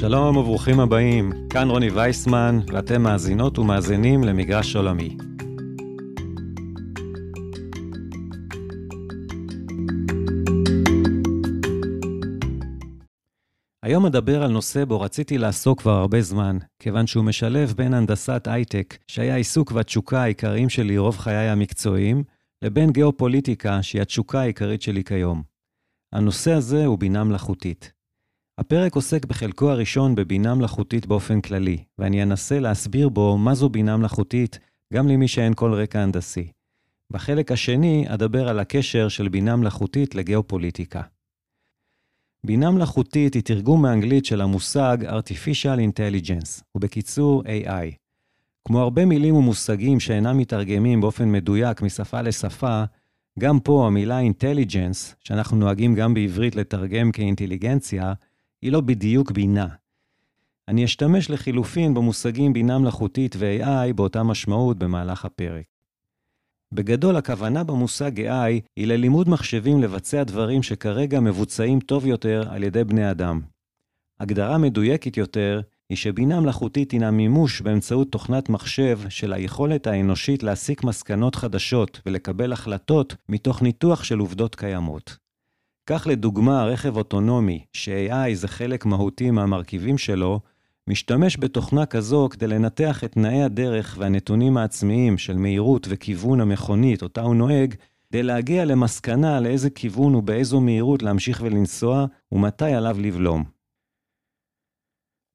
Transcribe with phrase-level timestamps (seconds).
[0.00, 5.16] שלום וברוכים הבאים, כאן רוני וייסמן, ואתם מאזינות ומאזינים למגרש עולמי.
[13.82, 18.48] היום אדבר על נושא בו רציתי לעסוק כבר הרבה זמן, כיוון שהוא משלב בין הנדסת
[18.50, 22.24] הייטק, שהיה העיסוק והתשוקה העיקריים שלי רוב חיי המקצועיים,
[22.64, 25.42] לבין גיאופוליטיקה, שהיא התשוקה העיקרית שלי כיום.
[26.14, 27.97] הנושא הזה הוא בינה מלאכותית.
[28.58, 33.96] הפרק עוסק בחלקו הראשון בבינה מלאכותית באופן כללי, ואני אנסה להסביר בו מה זו בינה
[33.96, 34.58] מלאכותית,
[34.94, 36.48] גם למי שאין כל רקע הנדסי.
[37.10, 41.02] בחלק השני אדבר על הקשר של בינה מלאכותית לגיאופוליטיקה.
[42.44, 47.94] בינה מלאכותית היא תרגום מאנגלית של המושג artificial intelligence, ובקיצור AI.
[48.64, 52.84] כמו הרבה מילים ומושגים שאינם מתרגמים באופן מדויק משפה לשפה,
[53.38, 58.12] גם פה המילה intelligence, שאנחנו נוהגים גם בעברית לתרגם כאינטליגנציה,
[58.62, 59.66] היא לא בדיוק בינה.
[60.68, 65.64] אני אשתמש לחילופין במושגים בינה מלאכותית ו-AI באותה משמעות במהלך הפרק.
[66.72, 72.84] בגדול, הכוונה במושג AI היא ללימוד מחשבים לבצע דברים שכרגע מבוצעים טוב יותר על ידי
[72.84, 73.40] בני אדם.
[74.20, 80.84] הגדרה מדויקת יותר היא שבינה מלאכותית הינה מימוש באמצעות תוכנת מחשב של היכולת האנושית להסיק
[80.84, 85.27] מסקנות חדשות ולקבל החלטות מתוך ניתוח של עובדות קיימות.
[85.90, 90.40] כך לדוגמה, רכב אוטונומי, ש-AI זה חלק מהותי מהמרכיבים שלו,
[90.86, 97.20] משתמש בתוכנה כזו כדי לנתח את תנאי הדרך והנתונים העצמיים של מהירות וכיוון המכונית אותה
[97.20, 97.74] הוא נוהג,
[98.08, 103.44] כדי להגיע למסקנה לאיזה כיוון ובאיזו מהירות להמשיך ולנסוע, ומתי עליו לבלום.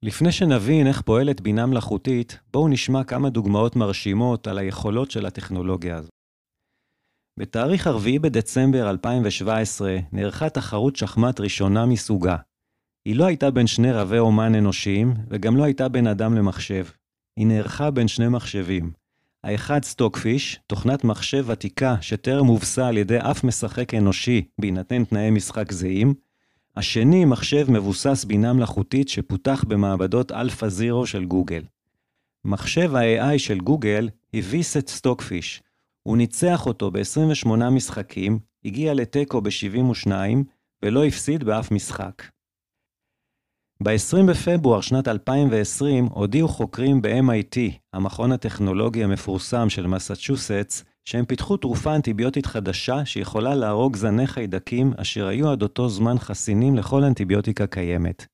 [0.02, 5.96] לפני שנבין איך פועלת בינה מלאכותית, בואו נשמע כמה דוגמאות מרשימות על היכולות של הטכנולוגיה
[5.96, 6.10] הזו.
[7.36, 12.36] בתאריך 4 בדצמבר 2017 נערכה תחרות שחמט ראשונה מסוגה.
[13.04, 16.86] היא לא הייתה בין שני רבי אומן אנושיים, וגם לא הייתה בין אדם למחשב.
[17.36, 18.92] היא נערכה בין שני מחשבים.
[19.44, 25.72] האחד סטוקפיש, תוכנת מחשב ותיקה שטרם הובסה על ידי אף משחק אנושי בהינתן תנאי משחק
[25.72, 26.14] זהים.
[26.76, 31.62] השני, מחשב מבוסס בינה מלאכותית שפותח במעבדות Alpha Zero של גוגל.
[32.44, 35.62] מחשב ה-AI של גוגל הביס את סטוקפיש,
[36.06, 40.10] הוא ניצח אותו ב-28 משחקים, הגיע לתיקו ב-72,
[40.82, 42.22] ולא הפסיד באף משחק.
[43.82, 47.58] ב-20 בפברואר שנת 2020 הודיעו חוקרים ב-MIT,
[47.92, 55.26] המכון הטכנולוגי המפורסם של מסצ'וסטס, שהם פיתחו תרופה אנטיביוטית חדשה שיכולה להרוג זני חיידקים אשר
[55.26, 58.26] היו עד אותו זמן חסינים לכל אנטיביוטיקה קיימת.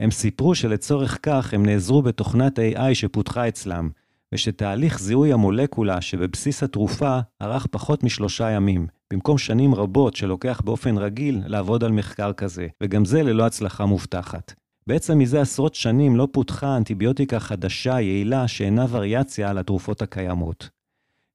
[0.00, 3.90] הם סיפרו שלצורך כך הם נעזרו בתוכנת AI שפותחה אצלם,
[4.34, 11.42] ושתהליך זיהוי המולקולה שבבסיס התרופה ארך פחות משלושה ימים, במקום שנים רבות שלוקח באופן רגיל
[11.46, 14.54] לעבוד על מחקר כזה, וגם זה ללא הצלחה מובטחת.
[14.86, 20.68] בעצם מזה עשרות שנים לא פותחה אנטיביוטיקה חדשה יעילה שאינה וריאציה על התרופות הקיימות.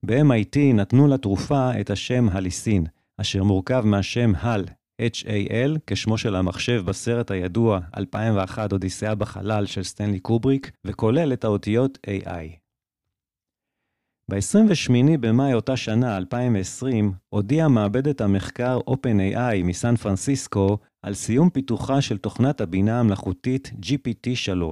[0.06, 2.86] ב-MIT נתנו לתרופה את השם הליסין,
[3.18, 4.72] אשר מורכב מהשם HAL,
[5.02, 11.98] HAL, כשמו של המחשב בסרט הידוע 2001 אודיסאה בחלל של סטנלי קובריק, וכולל את האותיות
[12.08, 12.61] AI.
[14.32, 22.18] ב-28 במאי אותה שנה, 2020, הודיעה מעבדת המחקר OpenAI מסן פרנסיסקו על סיום פיתוחה של
[22.18, 24.64] תוכנת הבינה המלאכותית GPT-3.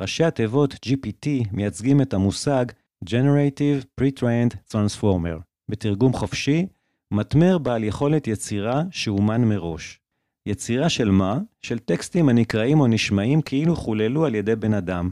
[0.00, 2.64] ראשי התיבות GPT מייצגים את המושג
[3.04, 6.66] Generative Pre-Trained Transformer, בתרגום חופשי,
[7.10, 10.00] מטמר בעל יכולת יצירה שאומן מראש.
[10.46, 11.38] יצירה של מה?
[11.62, 15.10] של טקסטים הנקראים או נשמעים כאילו חוללו על ידי בן אדם,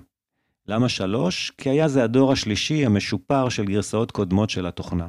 [0.68, 1.52] למה שלוש?
[1.58, 5.08] כי היה זה הדור השלישי המשופר של גרסאות קודמות של התוכנה.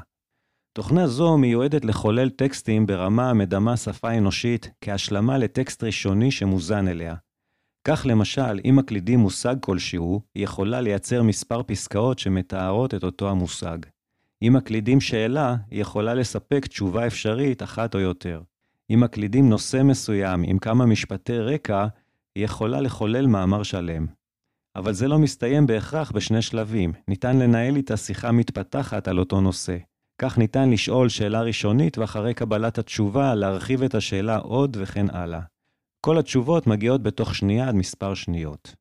[0.74, 7.16] תוכנה זו מיועדת לחולל טקסטים ברמה המדמה שפה אנושית כהשלמה לטקסט ראשוני שמוזן אליה.
[7.88, 13.78] כך למשל, אם מקלידים מושג כלשהו, היא יכולה לייצר מספר פסקאות שמתארות את אותו המושג.
[14.42, 18.42] אם מקלידים שאלה, היא יכולה לספק תשובה אפשרית אחת או יותר.
[18.90, 21.88] אם מקלידים נושא מסוים עם כמה משפטי רקע,
[22.36, 24.06] היא יכולה לחולל מאמר שלם.
[24.76, 26.94] אבל זה לא מסתיים בהכרח בשני שלבים.
[27.08, 29.78] ניתן לנהל איתה שיחה מתפתחת על אותו נושא.
[30.22, 35.40] כך ניתן לשאול שאלה ראשונית, ואחרי קבלת התשובה, להרחיב את השאלה עוד וכן הלאה.
[36.06, 38.76] כל התשובות מגיעות בתוך שנייה עד מספר שניות.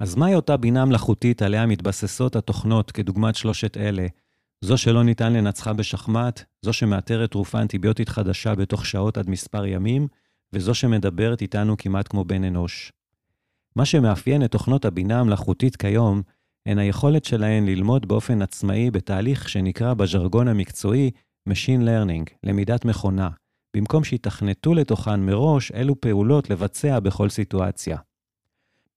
[0.00, 4.06] אז מהי אותה בינה מלאכותית עליה מתבססות התוכנות כדוגמת שלושת אלה?
[4.64, 10.08] זו שלא ניתן לנצחה בשחמט, זו שמאתרת תרופה אנטיביוטית חדשה בתוך שעות עד מספר ימים,
[10.52, 12.92] וזו שמדברת איתנו כמעט כמו בן אנוש.
[13.76, 16.22] מה שמאפיין את תוכנות הבינה המלאכותית כיום,
[16.66, 21.10] הן היכולת שלהן ללמוד באופן עצמאי בתהליך שנקרא בז'רגון המקצועי
[21.48, 23.28] Machine Learning, למידת מכונה,
[23.76, 27.98] במקום שיתכנתו לתוכן מראש אילו פעולות לבצע בכל סיטואציה.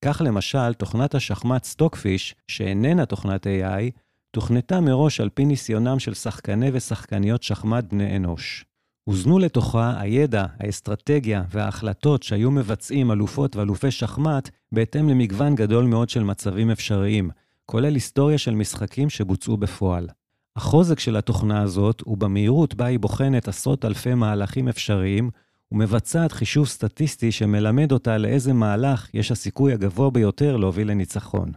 [0.06, 3.92] כך למשל, תוכנת השחמט סטוקפיש, שאיננה תוכנת AI,
[4.32, 8.66] תוכנתה מראש על פי ניסיונם של שחקני ושחקניות שחמט בני אנוש.
[9.04, 16.24] הוזנו לתוכה הידע, האסטרטגיה וההחלטות שהיו מבצעים אלופות ואלופי שחמט בהתאם למגוון גדול מאוד של
[16.24, 17.30] מצבים אפשריים,
[17.66, 20.08] כולל היסטוריה של משחקים שבוצעו בפועל.
[20.56, 25.30] החוזק של התוכנה הזאת הוא במהירות בה היא בוחנת עשרות אלפי מהלכים אפשריים,
[25.72, 31.52] ומבצעת חישוב סטטיסטי שמלמד אותה לאיזה מהלך יש הסיכוי הגבוה ביותר להוביל לניצחון.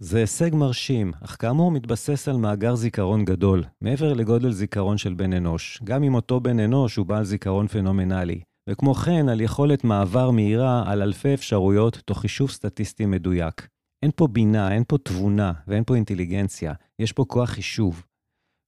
[0.00, 5.32] זה הישג מרשים, אך כאמור מתבסס על מאגר זיכרון גדול, מעבר לגודל זיכרון של בן
[5.32, 8.40] אנוש, גם אם אותו בן אנוש הוא בעל זיכרון פנומנלי,
[8.70, 13.68] וכמו כן על יכולת מעבר מהירה על אלפי אפשרויות תוך חישוב סטטיסטי מדויק.
[14.02, 18.02] אין פה בינה, אין פה תבונה ואין פה אינטליגנציה, יש פה כוח חישוב.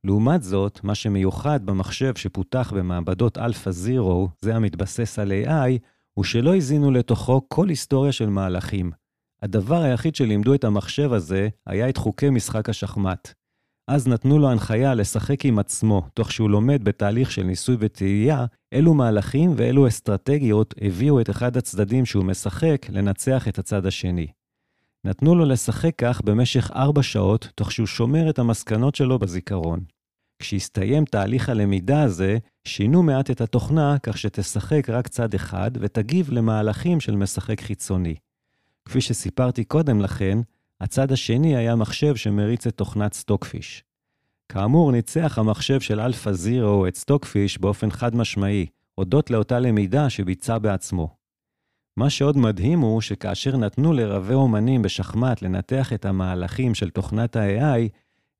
[0.04, 5.78] לעומת זאת, מה שמיוחד במחשב שפותח במעבדות Alpha Zero, זה המתבסס על AI,
[6.14, 8.90] הוא שלא הזינו לתוכו כל היסטוריה של מהלכים.
[9.42, 13.32] הדבר היחיד שלימדו את המחשב הזה היה את חוקי משחק השחמט.
[13.88, 18.94] אז נתנו לו הנחיה לשחק עם עצמו, תוך שהוא לומד בתהליך של ניסוי וטעייה, אילו
[18.94, 24.26] מהלכים ואילו אסטרטגיות הביאו את אחד הצדדים שהוא משחק לנצח את הצד השני.
[25.04, 29.80] נתנו לו לשחק כך במשך ארבע שעות, תוך שהוא שומר את המסקנות שלו בזיכרון.
[30.38, 37.00] כשהסתיים תהליך הלמידה הזה, שינו מעט את התוכנה כך שתשחק רק צד אחד ותגיב למהלכים
[37.00, 38.14] של משחק חיצוני.
[38.84, 40.38] כפי שסיפרתי קודם לכן,
[40.80, 43.84] הצד השני היה מחשב שמריץ את תוכנת סטוקפיש.
[44.52, 50.58] כאמור, ניצח המחשב של Alpha Zero את סטוקפיש באופן חד משמעי, הודות לאותה למידה שביצע
[50.58, 51.16] בעצמו.
[51.96, 57.88] מה שעוד מדהים הוא שכאשר נתנו לרבי אומנים בשחמט לנתח את המהלכים של תוכנת ה-AI,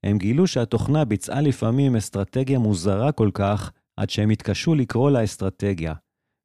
[0.03, 5.93] הם גילו שהתוכנה ביצעה לפעמים אסטרטגיה מוזרה כל כך, עד שהם התקשו לקרוא לה אסטרטגיה.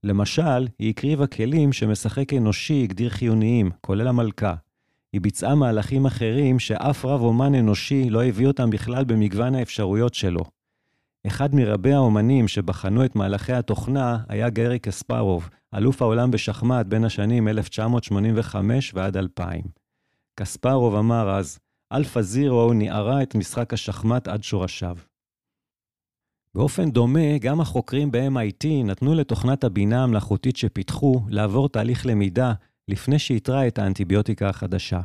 [0.07, 4.55] למשל, היא הקריבה כלים שמשחק אנושי הגדיר חיוניים, כולל המלכה.
[5.13, 10.41] היא ביצעה מהלכים אחרים שאף רב אומן אנושי לא הביא אותם בכלל במגוון האפשרויות שלו.
[11.27, 17.49] אחד מרבי האומנים שבחנו את מהלכי התוכנה היה גרי קספרוב, אלוף העולם בשחמט בין השנים
[17.49, 19.63] 1985 ועד 2000.
[20.35, 21.59] קספרוב אמר אז,
[21.95, 24.97] Alpha Zero ניערה את משחק השחמט עד שורשיו.
[26.57, 32.53] באופן דומה, גם החוקרים ב-MIT נתנו לתוכנת הבינה המלאכותית שפיתחו לעבור תהליך למידה
[32.89, 35.01] לפני שאיתרה את האנטיביוטיקה החדשה.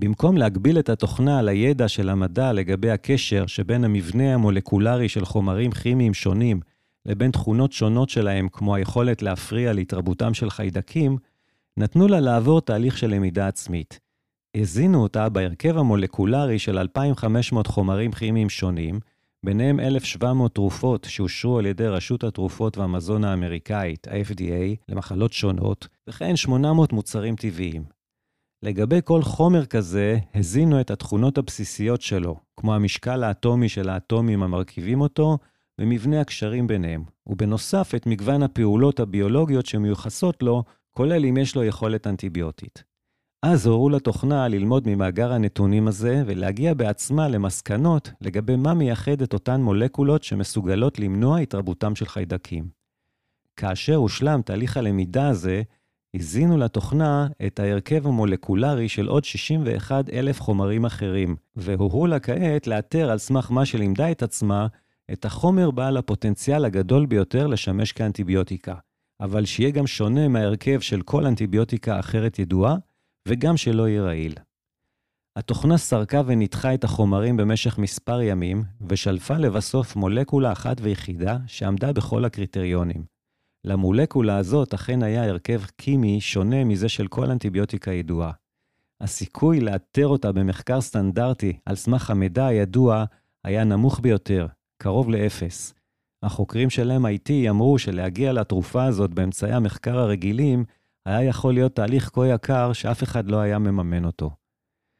[0.00, 6.14] במקום להגביל את התוכנה לידע של המדע לגבי הקשר שבין המבנה המולקולרי של חומרים כימיים
[6.14, 6.60] שונים
[7.06, 11.16] לבין תכונות שונות שלהם, כמו היכולת להפריע להתרבותם של חיידקים,
[11.76, 14.00] נתנו לה לעבור תהליך של למידה עצמית.
[14.56, 19.00] הזינו אותה בהרכב המולקולרי של 2,500 חומרים כימיים שונים,
[19.46, 26.92] ביניהם 1,700 תרופות שאושרו על ידי רשות התרופות והמזון האמריקאית, ה-FDA, למחלות שונות, וכן 800
[26.92, 27.84] מוצרים טבעיים.
[28.62, 35.00] לגבי כל חומר כזה, הזינו את התכונות הבסיסיות שלו, כמו המשקל האטומי של האטומים המרכיבים
[35.00, 35.38] אותו,
[35.80, 42.06] ומבנה הקשרים ביניהם, ובנוסף את מגוון הפעולות הביולוגיות שמיוחסות לו, כולל אם יש לו יכולת
[42.06, 42.84] אנטיביוטית.
[43.48, 49.60] אז הורו לתוכנה ללמוד ממאגר הנתונים הזה ולהגיע בעצמה למסקנות לגבי מה מייחד את אותן
[49.60, 52.68] מולקולות שמסוגלות למנוע התרבותם של חיידקים.
[53.56, 55.62] כאשר הושלם תהליך הלמידה הזה,
[56.14, 63.10] הזינו לתוכנה את ההרכב המולקולרי של עוד 61 אלף חומרים אחרים, והורו לה כעת לאתר
[63.10, 64.66] על סמך מה שלימדה את עצמה,
[65.12, 68.74] את החומר בעל הפוטנציאל הגדול ביותר לשמש כאנטיביוטיקה,
[69.20, 72.76] אבל שיהיה גם שונה מההרכב של כל אנטיביוטיקה אחרת ידועה,
[73.26, 74.34] וגם שלא יהיה רעיל.
[75.36, 82.24] התוכנה סרקה וניתחה את החומרים במשך מספר ימים, ושלפה לבסוף מולקולה אחת ויחידה שעמדה בכל
[82.24, 83.04] הקריטריונים.
[83.64, 88.32] למולקולה הזאת אכן היה הרכב כימי שונה מזה של כל אנטיביוטיקה ידועה.
[89.00, 93.04] הסיכוי לאתר אותה במחקר סטנדרטי על סמך המידע הידוע
[93.44, 94.46] היה נמוך ביותר,
[94.82, 95.74] קרוב לאפס.
[96.22, 100.64] החוקרים של MIT אמרו שלהגיע לתרופה הזאת באמצעי המחקר הרגילים
[101.06, 104.30] היה יכול להיות תהליך כה יקר שאף אחד לא היה מממן אותו.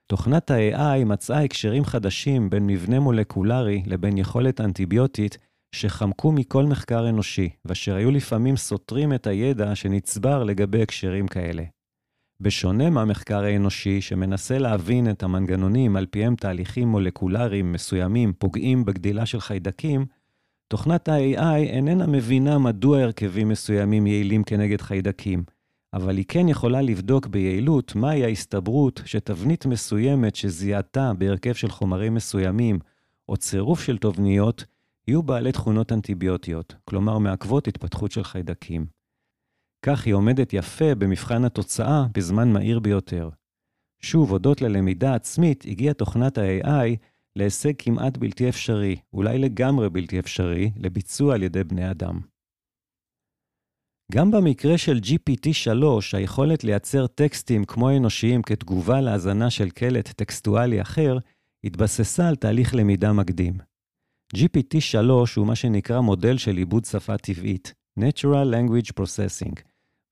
[0.06, 5.38] תוכנת ה-AI מצאה הקשרים חדשים בין מבנה מולקולרי לבין יכולת אנטיביוטית
[5.74, 11.62] שחמקו מכל מחקר אנושי, ואשר היו לפעמים סותרים את הידע שנצבר לגבי הקשרים כאלה.
[12.40, 19.40] בשונה מהמחקר האנושי, שמנסה להבין את המנגנונים על פיהם תהליכים מולקולריים מסוימים פוגעים בגדילה של
[19.40, 20.06] חיידקים,
[20.68, 25.44] תוכנת ה-AI איננה מבינה מדוע הרכבים מסוימים יעילים כנגד חיידקים,
[25.94, 32.78] אבל היא כן יכולה לבדוק ביעילות מהי ההסתברות שתבנית מסוימת שזיהתה בהרכב של חומרים מסוימים,
[33.28, 34.64] או צירוף של תובניות,
[35.08, 38.86] יהיו בעלי תכונות אנטיביוטיות, כלומר מעכבות התפתחות של חיידקים.
[39.82, 43.30] כך היא עומדת יפה במבחן התוצאה בזמן מהיר ביותר.
[44.02, 46.96] שוב, הודות ללמידה עצמית, הגיעה תוכנת ה-AI
[47.36, 52.20] להישג כמעט בלתי אפשרי, אולי לגמרי בלתי אפשרי, לביצוע על ידי בני אדם.
[54.12, 61.18] גם במקרה של GPT-3, היכולת לייצר טקסטים כמו אנושיים כתגובה להאזנה של קלט טקסטואלי אחר,
[61.64, 63.58] התבססה על תהליך למידה מקדים.
[64.36, 64.96] GPT-3
[65.36, 69.60] הוא מה שנקרא מודל של עיבוד שפה טבעית, Natural Language Processing,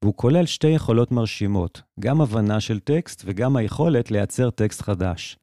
[0.03, 5.39] והוא כולל שתי יכולות מרשימות, גם הבנה של טקסט וגם היכולת לייצר טקסט חדש.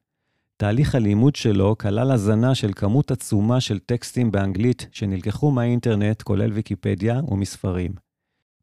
[0.56, 7.20] תהליך הלימוד שלו כלל הזנה של כמות עצומה של טקסטים באנגלית שנלקחו מהאינטרנט, כולל ויקיפדיה,
[7.28, 8.11] ומספרים.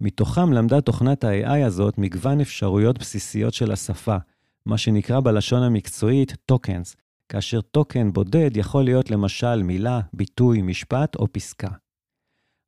[0.02, 4.18] מתוכם למדה תוכנת ה-AI הזאת מגוון אפשרויות בסיסיות של השפה,
[4.66, 6.96] מה שנקרא בלשון המקצועית tokens,
[7.30, 11.70] כאשר token בודד יכול להיות למשל מילה, ביטוי, משפט או פסקה.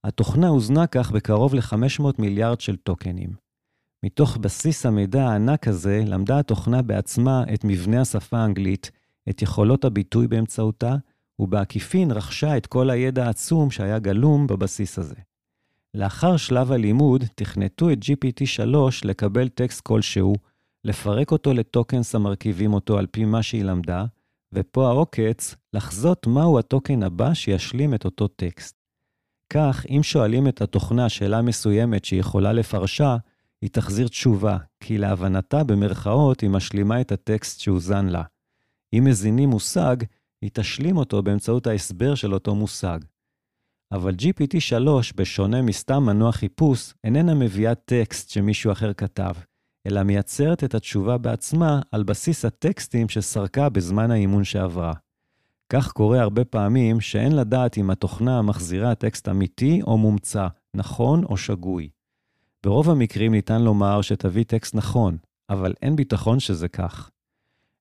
[0.03, 3.29] התוכנה הוזנה כך בקרוב ל-500 מיליארד של טוקנים.
[4.03, 8.91] מתוך בסיס המידע הענק הזה, למדה התוכנה בעצמה את מבנה השפה האנגלית,
[9.29, 10.95] את יכולות הביטוי באמצעותה,
[11.39, 15.15] ובעקיפין רכשה את כל הידע העצום שהיה גלום בבסיס הזה.
[15.93, 20.35] לאחר שלב הלימוד, תכנתו את GPT-3 לקבל טקסט כלשהו,
[20.83, 24.05] לפרק אותו לטוקנס המרכיבים אותו על פי מה שהיא למדה,
[24.53, 28.75] ופה העוקץ, לחזות מהו הטוקן הבא שישלים את אותו טקסט.
[29.49, 33.17] כך, אם שואלים את התוכנה שאלה מסוימת שהיא יכולה לפרשה,
[33.61, 38.23] היא תחזיר תשובה, כי להבנתה, במרכאות, היא משלימה את הטקסט שהוזן לה.
[38.93, 39.95] אם מזינים מושג,
[40.41, 42.99] היא תשלים אותו באמצעות ההסבר של אותו מושג.
[43.91, 49.33] אבל GPT-3, בשונה מסתם מנוע חיפוש, איננה מביאה טקסט שמישהו אחר כתב,
[49.87, 54.93] אלא מייצרת את התשובה בעצמה על בסיס הטקסטים שסרקה בזמן האימון שעברה.
[55.69, 61.37] כך קורה הרבה פעמים שאין לדעת אם התוכנה מחזירה טקסט אמיתי או מומצא, נכון או
[61.37, 61.89] שגוי.
[62.63, 65.17] ברוב המקרים ניתן לומר שתביא טקסט נכון,
[65.49, 67.09] אבל אין ביטחון שזה כך.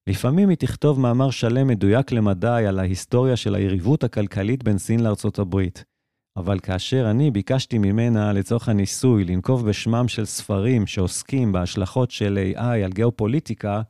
[0.07, 5.39] לפעמים היא תכתוב מאמר שלם מדויק למדי על ההיסטוריה של היריבות הכלכלית בין סין לארצות
[5.39, 5.85] הברית.
[6.37, 12.61] אבל כאשר אני ביקשתי ממנה לצורך הניסוי לנקוב בשמם של ספרים שעוסקים בהשלכות של AI
[12.85, 13.83] על גיאופוליטיקה,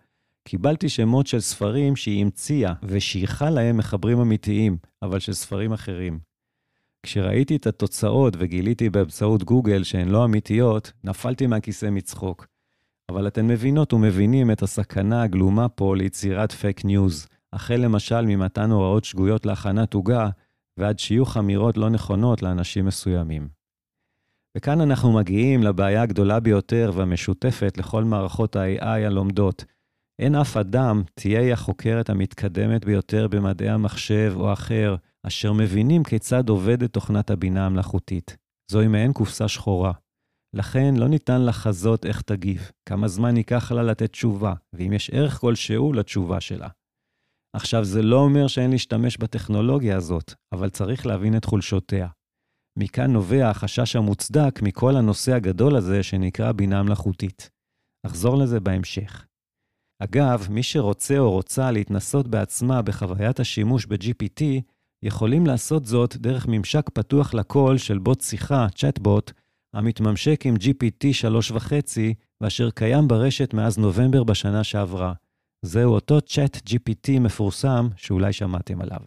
[0.45, 6.19] קיבלתי שמות של ספרים שהיא המציאה ושייכה להם מחברים אמיתיים, אבל של ספרים אחרים.
[7.03, 12.47] כשראיתי את התוצאות וגיליתי באמצעות גוגל שהן לא אמיתיות, נפלתי מהכיסא מצחוק.
[13.09, 19.05] אבל אתן מבינות ומבינים את הסכנה הגלומה פה ליצירת פייק ניוז, החל למשל ממתן הוראות
[19.05, 20.29] שגויות להכנת עוגה,
[20.81, 23.49] ועד שיוך אמירות לא נכונות לאנשים מסוימים.
[24.57, 29.65] וכאן אנחנו מגיעים לבעיה הגדולה ביותר והמשותפת לכל מערכות ה-AI הלומדות,
[30.21, 34.97] אין אף אדם, תהיה החוקרת המתקדמת ביותר במדעי המחשב או אחר,
[35.27, 38.37] אשר מבינים כיצד עובדת תוכנת הבינה המלאכותית.
[38.71, 39.93] זוהי מעין קופסה שחורה.
[40.55, 45.39] לכן לא ניתן לחזות איך תגיב, כמה זמן ייקח לה לתת תשובה, ואם יש ערך
[45.39, 46.69] כלשהו לתשובה שלה.
[47.57, 52.09] עכשיו, זה לא אומר שאין להשתמש בטכנולוגיה הזאת, אבל צריך להבין את חולשותיה.
[52.79, 57.51] מכאן נובע החשש המוצדק מכל הנושא הגדול הזה שנקרא בינה מלאכותית.
[58.07, 59.27] אחזור לזה בהמשך.
[60.03, 64.43] אגב, מי שרוצה או רוצה להתנסות בעצמה בחוויית השימוש ב-GPT,
[65.05, 69.33] יכולים לעשות זאת דרך ממשק פתוח לכל של בוט שיחה, צ'טבוט,
[69.75, 71.07] המתממשק עם GPT
[71.51, 71.73] 3.5,
[72.41, 75.13] ואשר קיים ברשת מאז נובמבר בשנה שעברה.
[75.63, 79.01] זהו אותו צ'אט GPT מפורסם שאולי שמעתם עליו.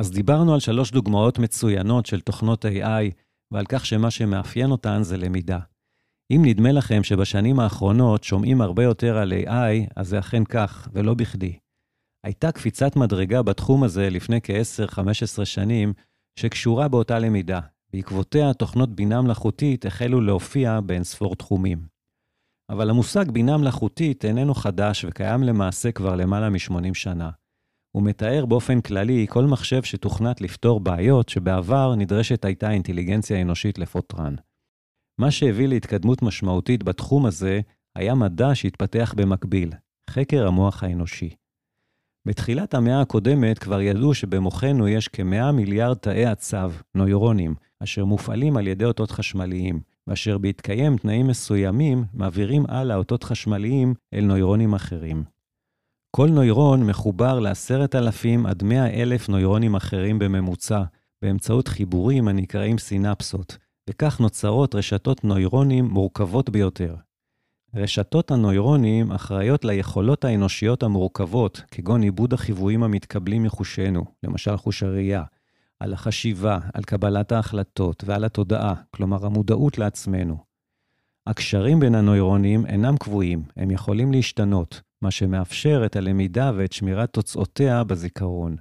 [0.00, 3.14] אז דיברנו על שלוש דוגמאות מצוינות של תוכנות AI,
[3.52, 5.58] ועל כך שמה שמאפיין אותן זה למידה.
[6.30, 11.14] אם נדמה לכם שבשנים האחרונות שומעים הרבה יותר על AI, אז זה אכן כך, ולא
[11.14, 11.58] בכדי.
[12.24, 15.92] הייתה קפיצת מדרגה בתחום הזה לפני כ-10-15 שנים,
[16.38, 17.60] שקשורה באותה למידה.
[17.92, 21.95] בעקבותיה, תוכנות בינה מלאכותית החלו להופיע באינספור תחומים.
[22.70, 27.30] אבל המושג בינה מלאכותית איננו חדש וקיים למעשה כבר למעלה מ-80 שנה.
[27.92, 34.34] הוא מתאר באופן כללי כל מחשב שתוכנת לפתור בעיות שבעבר נדרשת הייתה אינטליגנציה אנושית לפותרן.
[35.18, 37.60] מה שהביא להתקדמות משמעותית בתחום הזה
[37.94, 39.70] היה מדע שהתפתח במקביל,
[40.10, 41.30] חקר המוח האנושי.
[42.26, 48.66] בתחילת המאה הקודמת כבר ידעו שבמוחנו יש כ-100 מיליארד תאי עצב, נוירונים, אשר מופעלים על
[48.66, 55.24] ידי אותות חשמליים, ואשר בהתקיים תנאים מסוימים, מעבירים הלאה אותות חשמליים אל נוירונים אחרים.
[56.16, 60.82] כל נוירון מחובר ל-10,000 עד 100,000 נוירונים אחרים בממוצע,
[61.22, 63.56] באמצעות חיבורים הנקראים סינפסות,
[63.90, 66.96] וכך נוצרות רשתות נוירונים מורכבות ביותר.
[67.74, 75.22] רשתות הנוירונים אחראיות ליכולות האנושיות המורכבות, כגון עיבוד החיוויים המתקבלים מחושנו, למשל חוש הראייה,
[75.80, 80.36] על החשיבה, על קבלת ההחלטות ועל התודעה, כלומר המודעות לעצמנו.
[81.26, 87.84] הקשרים בין הנוירונים אינם קבועים, הם יכולים להשתנות, מה שמאפשר את הלמידה ואת שמירת תוצאותיה
[87.84, 88.56] בזיכרון.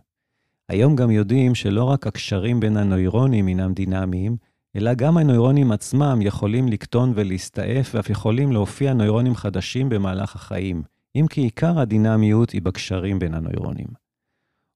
[0.69, 4.37] היום גם יודעים שלא רק הקשרים בין הנוירונים אינם דינמיים,
[4.75, 10.83] אלא גם הנוירונים עצמם יכולים לקטון ולהסתעף, ואף יכולים להופיע נוירונים חדשים במהלך החיים,
[11.15, 14.04] אם כי עיקר הדינמיות היא בקשרים בין הנוירונים.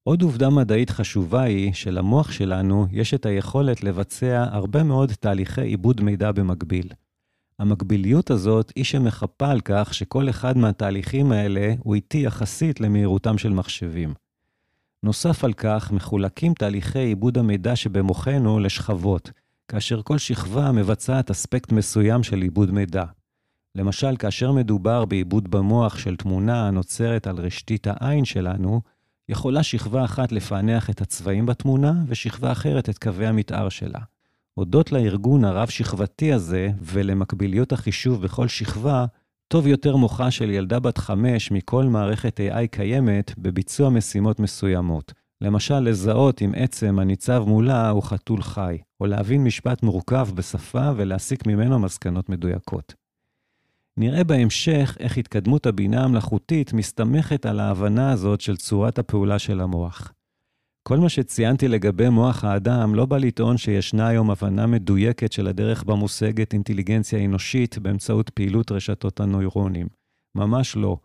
[0.04, 6.00] עוד עובדה מדעית חשובה היא שלמוח שלנו יש את היכולת לבצע הרבה מאוד תהליכי עיבוד
[6.00, 6.88] מידע במקביל.
[7.58, 13.52] המקביליות הזאת היא שמחפה על כך שכל אחד מהתהליכים האלה הוא איטי יחסית למהירותם של
[13.52, 14.14] מחשבים.
[15.02, 19.30] נוסף על כך, מחולקים תהליכי עיבוד המידע שבמוחנו לשכבות,
[19.68, 23.04] כאשר כל שכבה מבצעת אספקט מסוים של עיבוד מידע.
[23.74, 28.80] למשל, כאשר מדובר בעיבוד במוח של תמונה הנוצרת על רשתית העין שלנו,
[29.30, 33.98] יכולה שכבה אחת לפענח את הצבעים בתמונה, ושכבה אחרת את קווי המתאר שלה.
[34.54, 39.06] הודות לארגון הרב-שכבתי הזה ולמקביליות החישוב בכל שכבה,
[39.48, 45.12] טוב יותר מוחה של ילדה בת חמש מכל מערכת AI קיימת בביצוע משימות מסוימות.
[45.40, 51.46] למשל, לזהות אם עצם הניצב מולה הוא חתול חי, או להבין משפט מורכב בשפה ולהסיק
[51.46, 52.99] ממנו מסקנות מדויקות.
[54.00, 60.12] נראה בהמשך איך התקדמות הבינה המלאכותית מסתמכת על ההבנה הזאת של צורת הפעולה של המוח.
[60.82, 65.84] כל מה שציינתי לגבי מוח האדם לא בא לטעון שישנה היום הבנה מדויקת של הדרך
[65.84, 69.86] בה מושגת אינטליגנציה אנושית באמצעות פעילות רשתות הנוירונים.
[70.34, 70.96] ממש לא.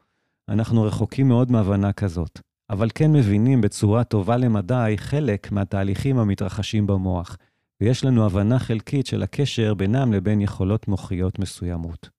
[0.50, 7.38] אנחנו רחוקים מאוד מהבנה כזאת, אבל כן מבינים בצורה טובה למדי חלק מהתהליכים המתרחשים במוח,
[7.82, 12.15] ויש לנו הבנה חלקית של הקשר בינם לבין יכולות מוחיות מסוימות.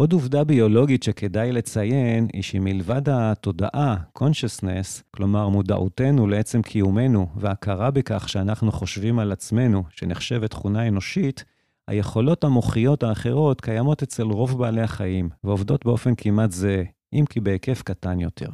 [0.00, 8.28] עוד עובדה ביולוגית שכדאי לציין, היא שמלבד התודעה, consciousness, כלומר מודעותנו לעצם קיומנו והכרה בכך
[8.28, 11.44] שאנחנו חושבים על עצמנו, שנחשבת תכונה אנושית,
[11.88, 16.82] היכולות המוחיות האחרות קיימות אצל רוב בעלי החיים, ועובדות באופן כמעט זהה,
[17.12, 18.50] אם כי בהיקף קטן יותר.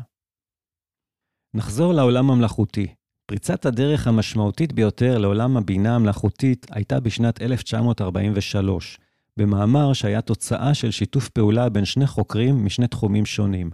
[1.55, 2.87] נחזור לעולם המלאכותי.
[3.27, 8.99] פריצת הדרך המשמעותית ביותר לעולם הבינה המלאכותית הייתה בשנת 1943,
[9.39, 13.71] במאמר שהיה תוצאה של שיתוף פעולה בין שני חוקרים משני תחומים שונים.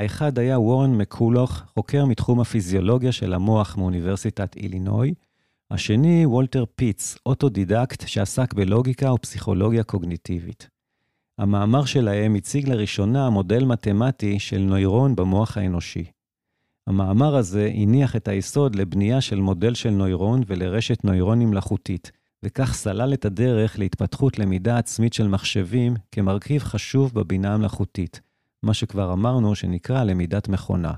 [0.00, 5.14] האחד היה וורן מקולוך, חוקר מתחום הפיזיולוגיה של המוח מאוניברסיטת אילינוי,
[5.70, 10.68] השני, וולטר פיטס, אוטודידקט שעסק בלוגיקה ופסיכולוגיה קוגניטיבית.
[11.38, 16.04] המאמר שלהם הציג לראשונה מודל מתמטי של נוירון במוח האנושי.
[16.86, 22.12] המאמר הזה הניח את היסוד לבנייה של מודל של נוירון ולרשת נוירונים מלאכותית,
[22.46, 28.20] וכך סלל את הדרך להתפתחות למידה עצמית של מחשבים כמרכיב חשוב בבינה המלאכותית,
[28.62, 30.92] מה שכבר אמרנו שנקרא למידת מכונה.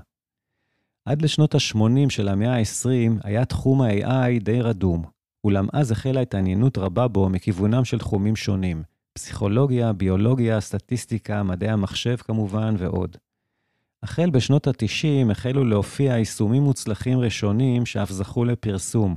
[1.05, 5.03] עד לשנות ה-80 של המאה ה-20 היה תחום ה-AI די רדום,
[5.43, 8.83] אולם אז החלה התעניינות רבה בו מכיוונם של תחומים שונים,
[9.13, 13.17] פסיכולוגיה, ביולוגיה, סטטיסטיקה, מדעי המחשב כמובן ועוד.
[14.03, 19.15] החל בשנות ה-90 החלו להופיע יישומים מוצלחים ראשונים שאף זכו לפרסום,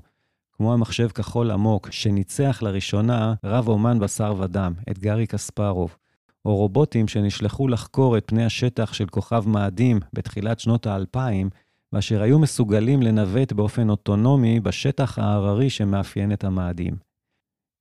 [0.53, 5.97] כמו המחשב כחול עמוק, שניצח לראשונה רב אומן בשר ודם, את גארי קספרוב,
[6.45, 11.51] או רובוטים שנשלחו לחקור את פני השטח של כוכב מאדים בתחילת שנות האלפיים,
[11.93, 16.97] ואשר היו מסוגלים לנווט באופן אוטונומי בשטח ההררי שמאפיין את המאדים.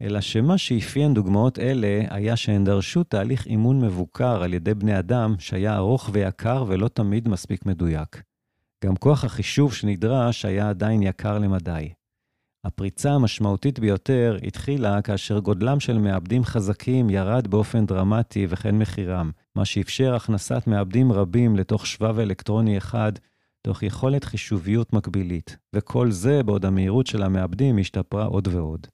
[0.01, 5.35] אלא שמה שאפיין דוגמאות אלה היה שהן דרשו תהליך אימון מבוקר על ידי בני אדם
[5.39, 8.21] שהיה ארוך ויקר ולא תמיד מספיק מדויק.
[8.85, 11.89] גם כוח החישוב שנדרש היה עדיין יקר למדי.
[12.63, 19.65] הפריצה המשמעותית ביותר התחילה כאשר גודלם של מעבדים חזקים ירד באופן דרמטי וכן מחירם, מה
[19.65, 23.11] שאפשר הכנסת מעבדים רבים לתוך שבב אלקטרוני אחד,
[23.61, 28.87] תוך יכולת חישוביות מקבילית, וכל זה בעוד המהירות של המעבדים השתפרה עוד ועוד.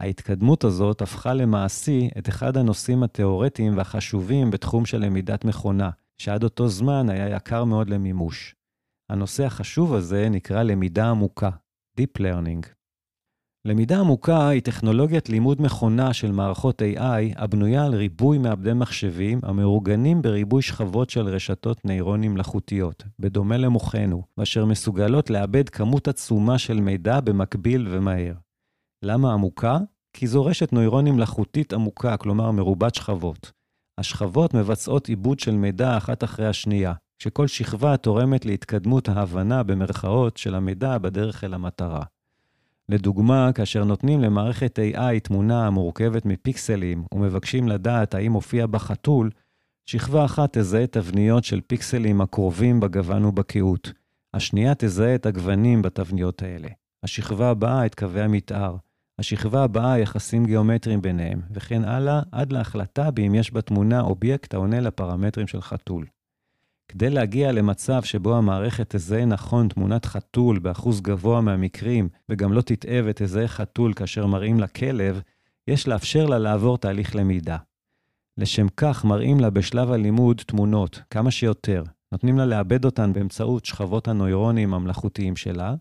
[0.00, 6.68] ההתקדמות הזאת הפכה למעשי את אחד הנושאים התאורטיים והחשובים בתחום של למידת מכונה, שעד אותו
[6.68, 8.54] זמן היה יקר מאוד למימוש.
[9.10, 11.50] הנושא החשוב הזה נקרא למידה עמוקה,
[12.00, 12.81] Deep Learning.
[13.64, 20.22] למידה עמוקה היא טכנולוגיית לימוד מכונה של מערכות AI הבנויה על ריבוי מעבדי מחשבים המאורגנים
[20.22, 27.20] בריבוי שכבות של רשתות נוירונים מלאכותיות, בדומה למוחנו, ואשר מסוגלות לאבד כמות עצומה של מידע
[27.20, 28.34] במקביל ומהר.
[29.04, 29.78] למה עמוקה?
[30.16, 33.52] כי זו רשת נוירונים מלאכותית עמוקה, כלומר מרובת שכבות.
[34.00, 40.54] השכבות מבצעות עיבוד של מידע אחת אחרי השנייה, שכל שכבה תורמת להתקדמות ההבנה במרכאות של
[40.54, 42.02] המידע בדרך אל המטרה.
[42.88, 49.30] לדוגמה, כאשר נותנים למערכת AI תמונה המורכבת מפיקסלים ומבקשים לדעת האם הופיע בה חתול,
[49.86, 53.92] שכבה אחת תזהה תבניות של פיקסלים הקרובים בגוון ובקהות.
[54.34, 56.68] השנייה תזהה את הגוונים בתבניות האלה.
[57.02, 58.76] השכבה הבאה את קווי המתאר.
[59.18, 65.46] השכבה הבאה יחסים גיאומטריים ביניהם, וכן הלאה, עד להחלטה באם יש בתמונה אובייקט העונה לפרמטרים
[65.46, 66.06] של חתול.
[66.88, 73.00] כדי להגיע למצב שבו המערכת תזהה נכון תמונת חתול באחוז גבוה מהמקרים, וגם לא תטעה
[73.04, 75.20] ותזהה חתול כאשר מראים לה כלב,
[75.68, 77.56] יש לאפשר לה לעבור תהליך למידה.
[78.38, 81.84] לשם כך מראים לה בשלב הלימוד תמונות, כמה שיותר.
[82.12, 85.74] נותנים לה לעבד אותן באמצעות שכבות הנוירונים המלאכותיים שלה,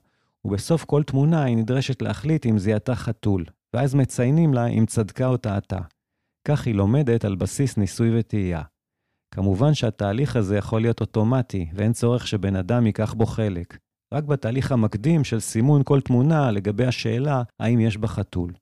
[0.45, 5.37] ובסוף כל תמונה היא נדרשת להחליט אם זיהתה חתול, ואז מציינים לה אם צדקה או
[5.37, 5.79] טעתה.
[6.47, 8.61] כך היא לומדת על בסיס ניסוי וטעייה.
[9.31, 13.77] כמובן שהתהליך הזה יכול להיות אוטומטי, ואין צורך שבן אדם ייקח בו חלק.
[14.13, 18.53] רק בתהליך המקדים של סימון כל תמונה לגבי השאלה האם יש בה חתול.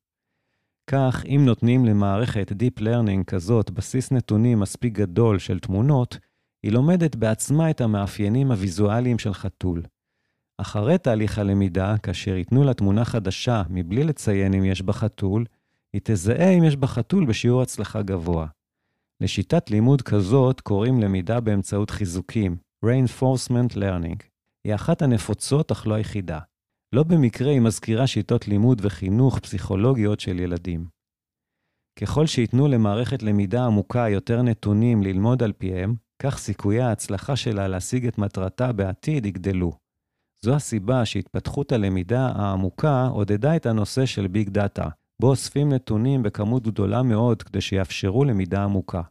[0.92, 6.18] כך, אם נותנים למערכת Deep Learning כזאת בסיס נתונים מספיק גדול של תמונות,
[6.64, 9.84] היא לומדת בעצמה את המאפיינים הוויזואליים של חתול.
[10.62, 15.46] אחרי תהליך הלמידה, כאשר ייתנו לה תמונה חדשה מבלי לציין אם יש בה חתול,
[15.94, 18.48] היא תזהה אם יש בה חתול בשיעור הצלחה גבוה.
[19.22, 24.24] לשיטת לימוד כזאת קוראים למידה באמצעות חיזוקים, Reinforcement Learning.
[24.68, 26.40] היא אחת הנפוצות אך לא היחידה.
[26.96, 30.88] לא במקרה היא מזכירה שיטות לימוד וחינוך פסיכולוגיות של ילדים.
[32.00, 38.08] ככל שייתנו למערכת למידה עמוקה יותר נתונים ללמוד על פיהם, כך סיכויי ההצלחה שלה להשיג
[38.08, 39.72] את מטרתה בעתיד יגדלו.
[40.46, 46.64] זו הסיבה שהתפתחות הלמידה העמוקה עודדה את הנושא של ביג דאטה, בו אוספים נתונים בכמות
[46.64, 49.02] גדולה מאוד כדי שיאפשרו למידה עמוקה.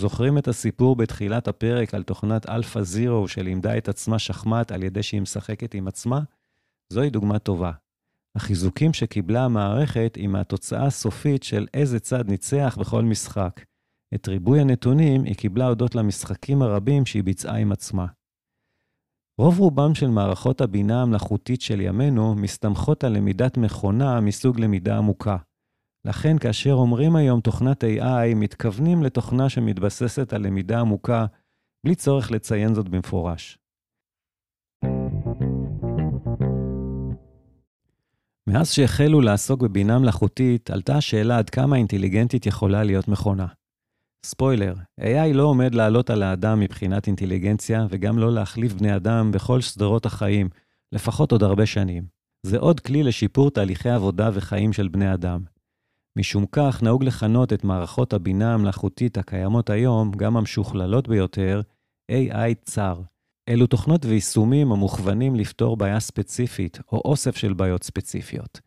[0.00, 5.02] זוכרים את הסיפור בתחילת הפרק על תוכנת Alpha Zero שלימדה את עצמה שחמט על ידי
[5.02, 6.20] שהיא משחקת עם עצמה?
[6.92, 7.72] זוהי דוגמה טובה.
[8.36, 13.60] החיזוקים שקיבלה המערכת היא מהתוצאה הסופית של איזה צד ניצח בכל משחק.
[14.14, 18.06] את ריבוי הנתונים היא קיבלה הודות למשחקים הרבים שהיא ביצעה עם עצמה.
[19.38, 25.36] רוב רובם של מערכות הבינה המלאכותית של ימינו מסתמכות על למידת מכונה מסוג למידה עמוקה.
[26.04, 31.26] לכן כאשר אומרים היום תוכנת AI, מתכוונים לתוכנה שמתבססת על למידה עמוקה,
[31.86, 33.58] בלי צורך לציין זאת במפורש.
[38.46, 43.46] מאז שהחלו לעסוק בבינה מלאכותית, עלתה השאלה עד כמה אינטליגנטית יכולה להיות מכונה.
[44.24, 49.60] ספוילר, AI לא עומד לעלות על האדם מבחינת אינטליגנציה, וגם לא להחליף בני אדם בכל
[49.60, 50.48] שדרות החיים,
[50.92, 52.04] לפחות עוד הרבה שנים.
[52.46, 55.44] זה עוד כלי לשיפור תהליכי עבודה וחיים של בני אדם.
[56.18, 61.60] משום כך, נהוג לכנות את מערכות הבינה המלאכותית הקיימות היום, גם המשוכללות ביותר,
[62.12, 63.00] AI צר.
[63.48, 68.60] אלו תוכנות ויישומים המוכוונים לפתור בעיה ספציפית, או אוסף של בעיות ספציפיות.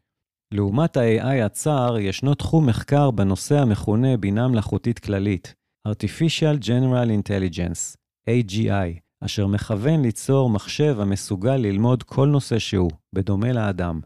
[0.51, 5.55] לעומת ה-AI הצר, ישנו תחום מחקר בנושא המכונה בינה מלאכותית כללית,
[5.87, 7.95] Artificial General Intelligence,
[8.29, 13.99] AGI, אשר מכוון ליצור מחשב המסוגל ללמוד כל נושא שהוא, בדומה לאדם.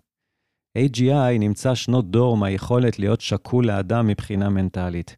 [0.77, 5.15] AGI נמצא שנות דור מהיכולת להיות שקול לאדם מבחינה מנטלית.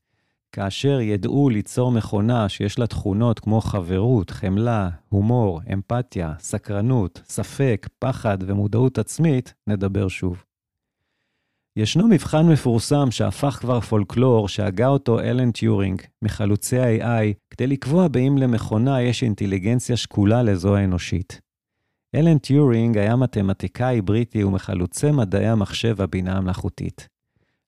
[0.51, 8.37] כאשר ידעו ליצור מכונה שיש לה תכונות כמו חברות, חמלה, הומור, אמפתיה, סקרנות, ספק, פחד
[8.41, 10.43] ומודעות עצמית, נדבר שוב.
[11.75, 18.37] ישנו מבחן מפורסם שהפך כבר פולקלור, שהגה אותו אלן טיורינג, מחלוצי ה-AI, כדי לקבוע באם
[18.37, 21.41] למכונה יש אינטליגנציה שקולה לזו האנושית.
[22.15, 27.07] אלן טיורינג היה מתמטיקאי בריטי ומחלוצי מדעי המחשב והבינה המלאכותית.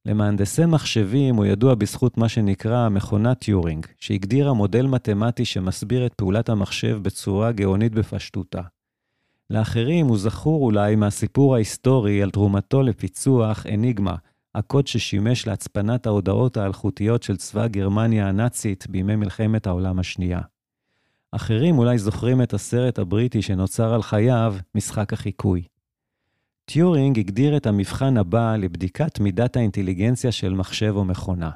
[0.06, 6.50] למהנדסי מחשבים הוא ידוע בזכות מה שנקרא מכונת טיורינג, שהגדירה מודל מתמטי שמסביר את פעולת
[6.50, 8.62] המחשב בצורה גאונית בפשטותה.
[9.50, 14.16] לאחרים הוא זכור אולי מהסיפור ההיסטורי על תרומתו לפיצוח אניגמה,
[14.56, 20.42] הקוד ששימש להצפנת ההודעות האלחוטיות של צבא גרמניה הנאצית בימי מלחמת העולם השנייה.
[21.32, 25.64] אחרים אולי זוכרים את הסרט הבריטי שנוצר על חייו, משחק החיקוי.
[26.66, 31.52] טיורינג הגדיר את המבחן הבא לבדיקת מידת האינטליגנציה של מחשב או מכונה.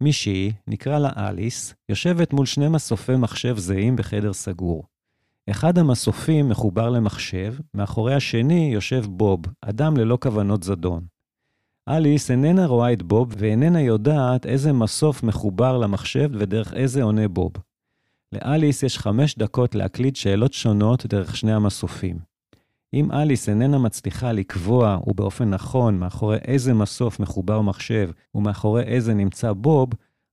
[0.00, 4.84] מישהי, נקרא לה אליס, יושבת מול שני מסופי מחשב זהים בחדר סגור.
[5.50, 11.04] אחד המסופים מחובר למחשב, מאחורי השני יושב בוב, אדם ללא כוונות זדון.
[11.88, 17.52] אליס איננה רואה את בוב ואיננה יודעת איזה מסוף מחובר למחשב ודרך איזה עונה בוב.
[18.32, 22.18] לאליס יש חמש דקות להקליד שאלות שונות דרך שני המסופים.
[22.94, 29.52] אם אליס איננה מצליחה לקבוע ובאופן נכון מאחורי איזה מסוף מחובר מחשב ומאחורי איזה נמצא
[29.52, 29.88] בוב,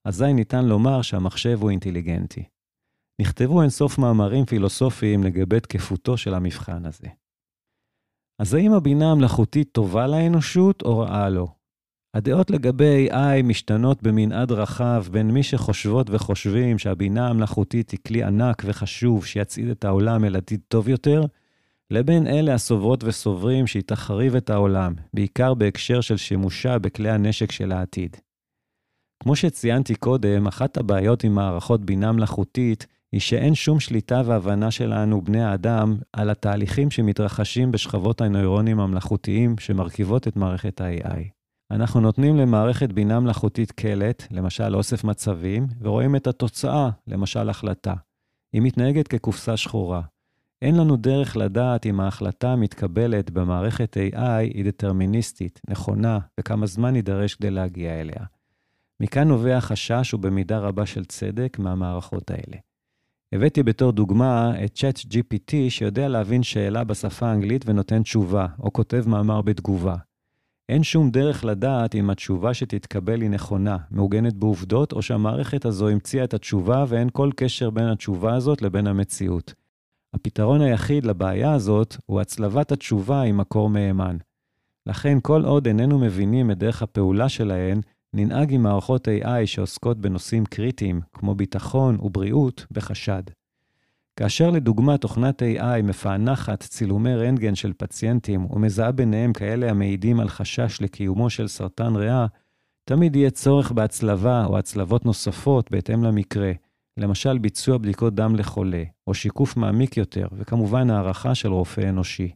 [0.06, 2.44] אזי ניתן לומר שהמחשב הוא אינטליגנטי.
[3.22, 7.08] נכתבו אינסוף מאמרים פילוסופיים לגבי תקפותו של המבחן הזה.
[8.40, 11.48] אז האם הבינה המלאכותית טובה לאנושות או רעה לו?
[12.14, 18.64] הדעות לגבי AI משתנות במנעד רחב בין מי שחושבות וחושבים שהבינה המלאכותית היא כלי ענק
[18.66, 21.26] וחשוב שיצעיד את העולם אל עתיד טוב יותר,
[21.92, 27.72] לבין אלה הסוברות וסוברים שהיא תחריב את העולם, בעיקר בהקשר של שימושה בכלי הנשק של
[27.72, 28.18] העתיד.
[29.24, 35.22] כמו שציינתי קודם, אחת הבעיות עם מערכות בינה מלאכותית היא שאין שום שליטה והבנה שלנו,
[35.22, 41.20] בני האדם, על התהליכים שמתרחשים בשכבות הנוירונים המלאכותיים שמרכיבות את מערכת ה-AI.
[41.72, 47.94] אנחנו נותנים למערכת בינה מלאכותית קלט, למשל אוסף מצבים, ורואים את התוצאה, למשל החלטה.
[48.54, 50.02] היא מתנהגת כקופסה שחורה.
[50.62, 57.36] אין לנו דרך לדעת אם ההחלטה המתקבלת במערכת AI היא דטרמיניסטית, נכונה, וכמה זמן יידרש
[57.36, 58.26] כדי להגיע אליה.
[59.00, 62.58] מכאן נובע חשש ובמידה רבה של צדק מהמערכות האלה.
[63.36, 69.42] הבאתי בתור דוגמה את ChatGPT שיודע להבין שאלה בשפה האנגלית ונותן תשובה, או כותב מאמר
[69.42, 69.96] בתגובה.
[70.70, 76.24] אין שום דרך לדעת אם התשובה שתתקבל היא נכונה, מעוגנת בעובדות, או שהמערכת הזו המציאה
[76.24, 79.54] את התשובה ואין כל קשר בין התשובה הזאת לבין המציאות.
[80.14, 84.18] הפתרון היחיד לבעיה הזאת הוא הצלבת התשובה עם מקור מהימן.
[84.86, 87.82] לכן, כל עוד איננו מבינים את דרך הפעולה שלהן,
[88.18, 93.24] ננהג עם מערכות AI שעוסקות בנושאים קריטיים, כמו ביטחון ובריאות, בחשד.
[94.20, 100.82] כאשר לדוגמה תוכנת AI מפענחת צילומי רנטגן של פציינטים ומזהה ביניהם כאלה המעידים על חשש
[100.82, 102.26] לקיומו של סרטן ריאה,
[102.86, 106.52] תמיד יהיה צורך בהצלבה או הצלבות נוספות בהתאם למקרה,
[106.98, 112.32] למשל ביצוע בדיקות דם לחולה, או שיקוף מעמיק יותר, וכמובן הערכה של רופא אנושי.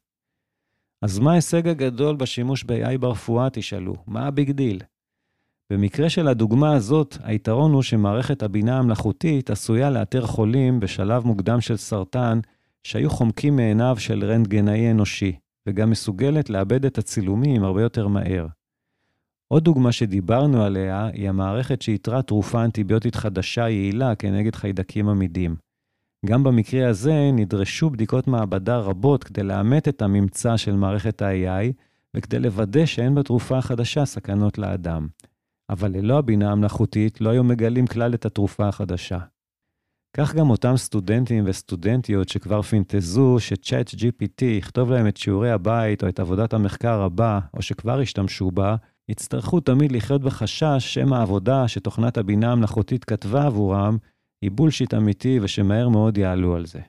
[1.01, 3.95] אז מה ההישג הגדול בשימוש ב-AI ברפואה, תשאלו?
[4.07, 4.81] מה ה big deal?
[5.73, 11.77] במקרה של הדוגמה הזאת, היתרון הוא שמערכת הבינה המלאכותית עשויה לאתר חולים בשלב מוקדם של
[11.77, 12.39] סרטן
[12.83, 15.35] שהיו חומקים מעיניו של רנטגנאי אנושי,
[15.67, 18.47] וגם מסוגלת לעבד את הצילומים הרבה יותר מהר.
[19.47, 25.55] עוד דוגמה שדיברנו עליה היא המערכת שאיתרה תרופה אנטיביוטית חדשה יעילה כנגד חיידקים עמידים.
[26.25, 31.73] גם במקרה הזה נדרשו בדיקות מעבדה רבות כדי לאמת את הממצא של מערכת ה-AI
[32.13, 35.07] וכדי לוודא שאין בתרופה החדשה סכנות לאדם.
[35.69, 39.19] אבל ללא הבינה המלאכותית לא היו מגלים כלל את התרופה החדשה.
[40.17, 46.09] כך גם אותם סטודנטים וסטודנטיות שכבר פינטזו שצ'אט GPT יכתוב להם את שיעורי הבית או
[46.09, 48.75] את עבודת המחקר הבא, או שכבר השתמשו בה,
[49.09, 53.97] יצטרכו תמיד לחיות בחשש שמא העבודה שתוכנת הבינה המלאכותית כתבה עבורם
[54.41, 56.79] היא בולשיט אמיתי ושמהר מאוד יעלו על זה.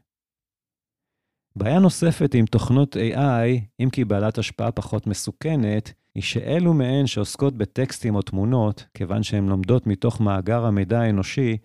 [1.56, 7.56] בעיה נוספת עם תוכנות AI, אם כי בעלת השפעה פחות מסוכנת, היא שאלו מהן שעוסקות
[7.56, 11.56] בטקסטים או תמונות, כיוון שהן לומדות מתוך מאגר המידע האנושי,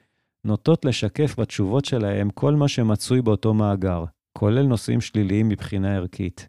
[0.44, 4.06] נוטות לשקף בתשובות שלהם כל מה שמצוי באותו מאגר,
[4.38, 6.48] כולל נושאים שליליים מבחינה ערכית.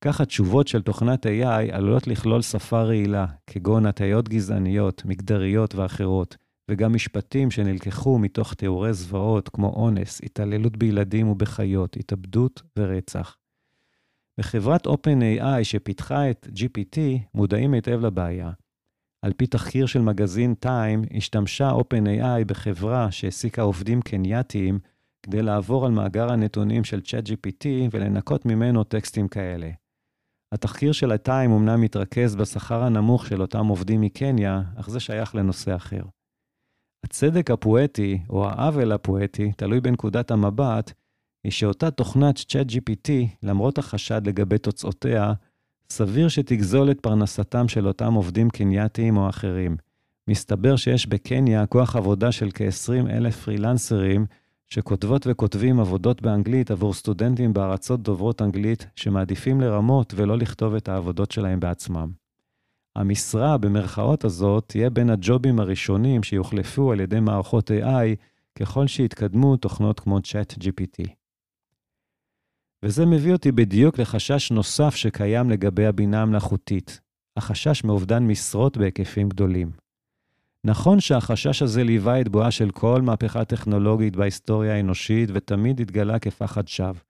[0.00, 6.36] כך התשובות של תוכנת AI עלולות לכלול שפה רעילה, כגון הטיות גזעניות, מגדריות ואחרות,
[6.70, 13.36] וגם משפטים שנלקחו מתוך תיאורי זוועות כמו אונס, התעללות בילדים ובחיות, התאבדות ורצח.
[14.40, 16.98] בחברת OpenAI שפיתחה את GPT,
[17.34, 18.50] מודעים היטב לבעיה.
[19.22, 24.78] על פי תחקיר של מגזין Time, השתמשה OpenAI בחברה שהעסיקה עובדים קנייתיים
[25.22, 29.70] כדי לעבור על מאגר הנתונים של ChatGPT ולנקות ממנו טקסטים כאלה.
[30.52, 35.76] התחקיר של ה-Time אומנם מתרכז בשכר הנמוך של אותם עובדים מקניה, אך זה שייך לנושא
[35.76, 36.02] אחר.
[37.06, 40.92] הצדק הפואטי, או העוול הפואטי, תלוי בנקודת המבט,
[41.44, 43.10] היא שאותה תוכנת ChatGPT,
[43.42, 45.32] למרות החשד לגבי תוצאותיה,
[45.90, 49.76] סביר שתגזול את פרנסתם של אותם עובדים קנייתיים או אחרים.
[50.28, 54.26] מסתבר שיש בקניה כוח עבודה של כ-20 אלף פרילנסרים
[54.68, 61.30] שכותבות וכותבים עבודות באנגלית עבור סטודנטים בארצות דוברות אנגלית שמעדיפים לרמות ולא לכתוב את העבודות
[61.30, 62.25] שלהם בעצמם.
[62.96, 68.16] המשרה, במרכאות הזאת, תהיה בין הג'ובים הראשונים שיוחלפו על ידי מערכות AI
[68.58, 71.08] ככל שיתקדמו תוכנות כמו ChatGPT.
[72.82, 77.00] וזה מביא אותי בדיוק לחשש נוסף שקיים לגבי הבינה המלאכותית,
[77.36, 79.70] החשש מאובדן משרות בהיקפים גדולים.
[80.64, 86.68] נכון שהחשש הזה ליווה את בואה של כל מהפכה טכנולוגית בהיסטוריה האנושית ותמיד התגלה כפחד
[86.68, 87.00] שווא,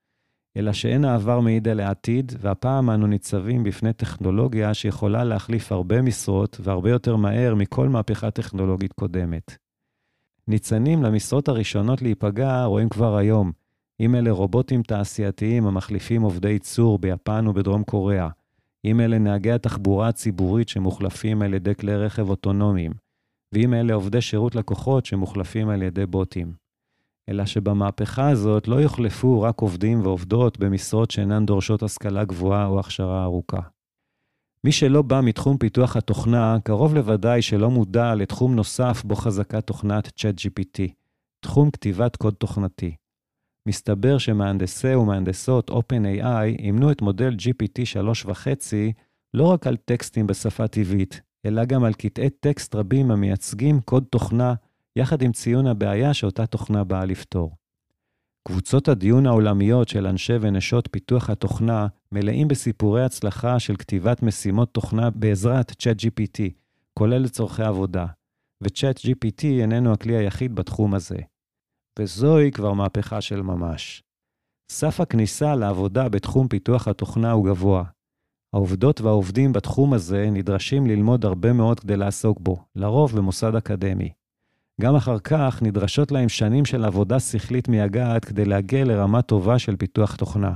[0.56, 6.60] אלא שאין העבר מעיד על העתיד, והפעם אנו ניצבים בפני טכנולוגיה שיכולה להחליף הרבה משרות
[6.60, 9.56] והרבה יותר מהר מכל מהפכה טכנולוגית קודמת.
[10.48, 13.52] ניצנים למשרות הראשונות להיפגע רואים כבר היום,
[14.00, 18.28] אם אלה רובוטים תעשייתיים המחליפים עובדי ייצור ביפן ובדרום קוריאה,
[18.84, 22.92] אם אלה נהגי התחבורה הציבורית שמוחלפים על ידי כלי רכב אוטונומיים,
[23.52, 26.65] ואם אלה עובדי שירות לקוחות שמוחלפים על ידי בוטים.
[27.28, 33.24] אלא שבמהפכה הזאת לא יוחלפו רק עובדים ועובדות במשרות שאינן דורשות השכלה גבוהה או הכשרה
[33.24, 33.60] ארוכה.
[34.64, 40.06] מי שלא בא מתחום פיתוח התוכנה, קרוב לוודאי שלא מודע לתחום נוסף בו חזקה תוכנת
[40.06, 40.90] ChatGPT,
[41.40, 42.96] תחום כתיבת קוד תוכנתי.
[43.68, 48.30] מסתבר שמהנדסי ומהנדסות OpenAI אימנו את מודל GPT 3.5
[49.34, 54.54] לא רק על טקסטים בשפה טבעית, אלא גם על קטעי טקסט רבים המייצגים קוד תוכנה,
[54.96, 57.56] יחד עם ציון הבעיה שאותה תוכנה באה לפתור.
[58.48, 65.10] קבוצות הדיון העולמיות של אנשי ונשות פיתוח התוכנה מלאים בסיפורי הצלחה של כתיבת משימות תוכנה
[65.10, 66.40] בעזרת ChatGPT,
[66.94, 68.06] כולל לצורכי עבודה,
[68.62, 71.18] ו-ChatGPT איננו הכלי היחיד בתחום הזה.
[71.98, 74.02] וזוהי כבר מהפכה של ממש.
[74.72, 77.84] סף הכניסה לעבודה בתחום פיתוח התוכנה הוא גבוה.
[78.54, 84.12] העובדות והעובדים בתחום הזה נדרשים ללמוד הרבה מאוד כדי לעסוק בו, לרוב במוסד אקדמי.
[84.80, 89.76] גם אחר כך נדרשות להם שנים של עבודה שכלית מייגעת כדי להגיע לרמה טובה של
[89.76, 90.52] פיתוח תוכנה.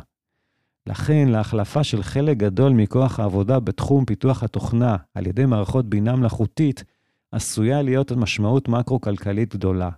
[0.87, 6.85] לכן, להחלפה של חלק גדול מכוח העבודה בתחום פיתוח התוכנה על ידי מערכות בינה מלאכותית,
[7.33, 9.91] עשויה להיות משמעות מקרו-כלכלית גדולה.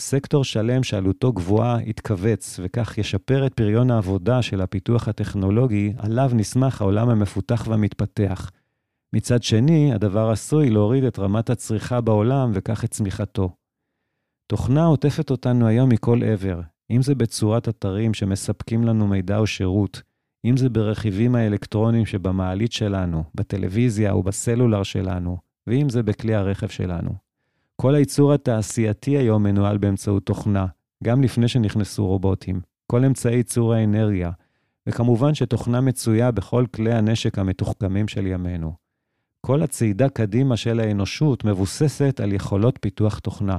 [0.00, 6.80] סקטור שלם שעלותו גבוהה יתכווץ, וכך ישפר את פריון העבודה של הפיתוח הטכנולוגי, עליו נסמך
[6.80, 8.50] העולם המפותח והמתפתח.
[9.12, 13.50] מצד שני, הדבר עשוי להוריד את רמת הצריכה בעולם וכך את צמיחתו.
[14.46, 20.02] תוכנה עוטפת אותנו היום מכל עבר, אם זה בצורת אתרים שמספקים לנו מידע או שירות,
[20.44, 27.10] אם זה ברכיבים האלקטרוניים שבמעלית שלנו, בטלוויזיה או בסלולר שלנו, ואם זה בכלי הרכב שלנו.
[27.76, 30.66] כל הייצור התעשייתי היום מנוהל באמצעות תוכנה,
[31.04, 32.60] גם לפני שנכנסו רובוטים.
[32.86, 34.30] כל אמצעי ייצור האנרגיה,
[34.86, 38.72] וכמובן שתוכנה מצויה בכל כלי הנשק המתוחכמים של ימינו.
[39.40, 43.58] כל הצעידה קדימה של האנושות מבוססת על יכולות פיתוח תוכנה.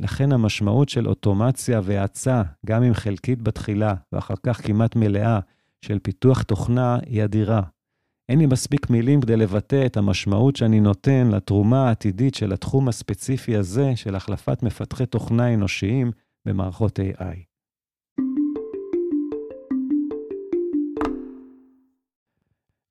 [0.00, 5.40] לכן המשמעות של אוטומציה והאצה, גם אם חלקית בתחילה ואחר כך כמעט מלאה,
[5.84, 7.62] של פיתוח תוכנה היא אדירה.
[8.28, 13.56] אין לי מספיק מילים כדי לבטא את המשמעות שאני נותן לתרומה העתידית של התחום הספציפי
[13.56, 16.12] הזה של החלפת מפתחי תוכנה אנושיים
[16.46, 17.53] במערכות AI.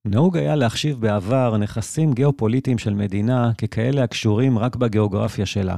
[0.08, 5.78] נהוג היה להחשיב בעבר נכסים גיאופוליטיים של מדינה ככאלה הקשורים רק בגיאוגרפיה שלה,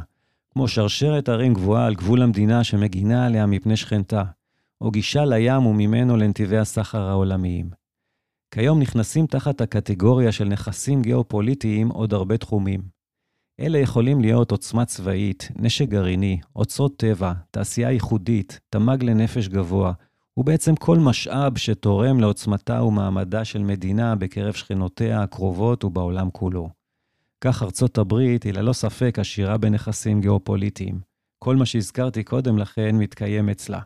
[0.53, 4.23] כמו שרשרת ערים גבוהה על גבול המדינה שמגינה עליה מפני שכנתה,
[4.81, 7.69] או גישה לים וממנו לנתיבי הסחר העולמיים.
[8.51, 12.81] כיום נכנסים תחת הקטגוריה של נכסים גיאופוליטיים עוד הרבה תחומים.
[13.59, 19.93] אלה יכולים להיות עוצמה צבאית, נשק גרעיני, אוצרות טבע, תעשייה ייחודית, תמ"ג לנפש גבוה,
[20.37, 26.69] ובעצם כל משאב שתורם לעוצמתה ומעמדה של מדינה בקרב שכנותיה הקרובות ובעולם כולו.
[27.41, 30.99] כך ארצות הברית היא ללא ספק עשירה בנכסים גיאופוליטיים.
[31.39, 33.79] כל מה שהזכרתי קודם לכן מתקיים אצלה.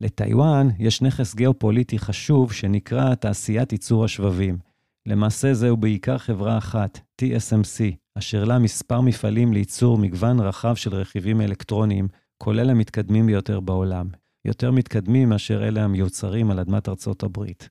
[0.00, 4.58] לטיוואן יש נכס גיאופוליטי חשוב שנקרא תעשיית ייצור השבבים.
[5.06, 11.40] למעשה זהו בעיקר חברה אחת, TSMC, אשר לה מספר מפעלים לייצור מגוון רחב של רכיבים
[11.40, 14.08] אלקטרוניים, כולל המתקדמים ביותר בעולם.
[14.44, 17.68] יותר מתקדמים מאשר אלה המיוצרים על אדמת ארצות הברית.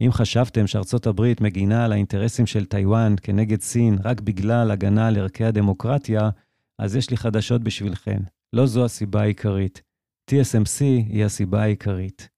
[0.00, 5.16] אם חשבתם שארצות הברית מגינה על האינטרסים של טיוואן כנגד סין רק בגלל הגנה על
[5.18, 6.30] ערכי הדמוקרטיה,
[6.78, 8.18] אז יש לי חדשות בשבילכם.
[8.52, 9.82] לא זו הסיבה העיקרית.
[10.30, 12.28] TSMC היא הסיבה העיקרית.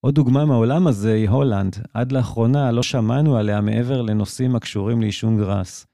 [0.00, 1.76] עוד דוגמה מהעולם הזה היא הולנד.
[1.94, 5.86] עד לאחרונה לא שמענו עליה מעבר לנושאים הקשורים לעישון גראס.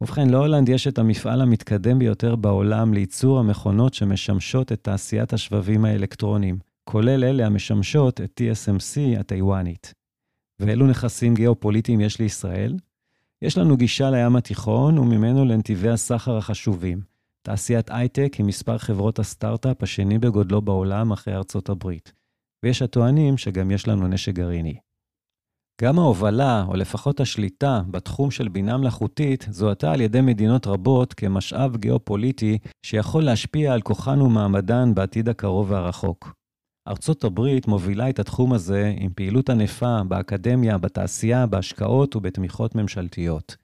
[0.00, 6.58] ובכן, להולנד יש את המפעל המתקדם ביותר בעולם לייצור המכונות שמשמשות את תעשיית השבבים האלקטרוניים,
[6.84, 9.94] כולל אלה המשמשות את TSMC הטיוואנית.
[10.60, 12.76] ואילו נכסים גיאופוליטיים יש לישראל?
[13.42, 17.00] יש לנו גישה לים התיכון וממנו לנתיבי הסחר החשובים.
[17.42, 22.12] תעשיית הייטק היא מספר חברות הסטארט-אפ השני בגודלו בעולם אחרי ארצות הברית.
[22.62, 24.78] ויש הטוענים שגם יש לנו נשק גרעיני.
[25.82, 31.76] גם ההובלה, או לפחות השליטה, בתחום של בינה מלאכותית, זוהתה על ידי מדינות רבות כמשאב
[31.76, 36.32] גיאופוליטי שיכול להשפיע על כוחן ומעמדן בעתיד הקרוב והרחוק.
[36.88, 43.56] ארצות הברית מובילה את התחום הזה עם פעילות ענפה באקדמיה, בתעשייה, בהשקעות ובתמיכות ממשלתיות.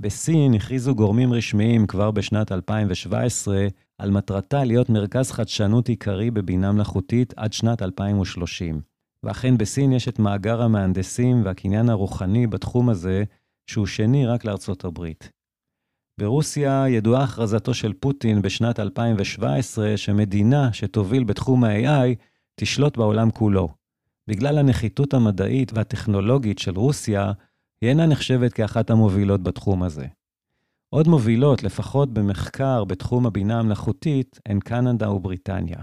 [0.00, 3.66] בסין הכריזו גורמים רשמיים כבר בשנת 2017
[3.98, 8.97] על מטרתה להיות מרכז חדשנות עיקרי בבינה מלאכותית עד שנת 2030.
[9.22, 13.24] ואכן בסין יש את מאגר המהנדסים והקניין הרוחני בתחום הזה,
[13.66, 15.30] שהוא שני רק לארצות הברית.
[16.18, 22.14] ברוסיה ידועה הכרזתו של פוטין בשנת 2017 שמדינה שתוביל בתחום ה-AI
[22.54, 23.68] תשלוט בעולם כולו.
[24.28, 27.32] בגלל הנחיתות המדעית והטכנולוגית של רוסיה,
[27.80, 30.06] היא אינה נחשבת כאחת המובילות בתחום הזה.
[30.90, 35.78] עוד מובילות, לפחות במחקר בתחום הבינה המלאכותית, הן קנדה ובריטניה.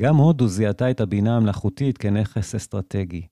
[0.00, 3.26] גם הודו זיהתה את הבינה המלאכותית כנכס אסטרטגי.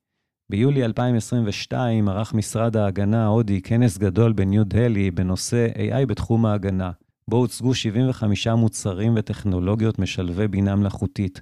[0.50, 6.90] ביולי 2022 ערך משרד ההגנה ההודי כנס גדול בניו דלי בנושא AI בתחום ההגנה,
[7.28, 11.40] בו הוצגו 75 מוצרים וטכנולוגיות משלבי בינה מלאכותית.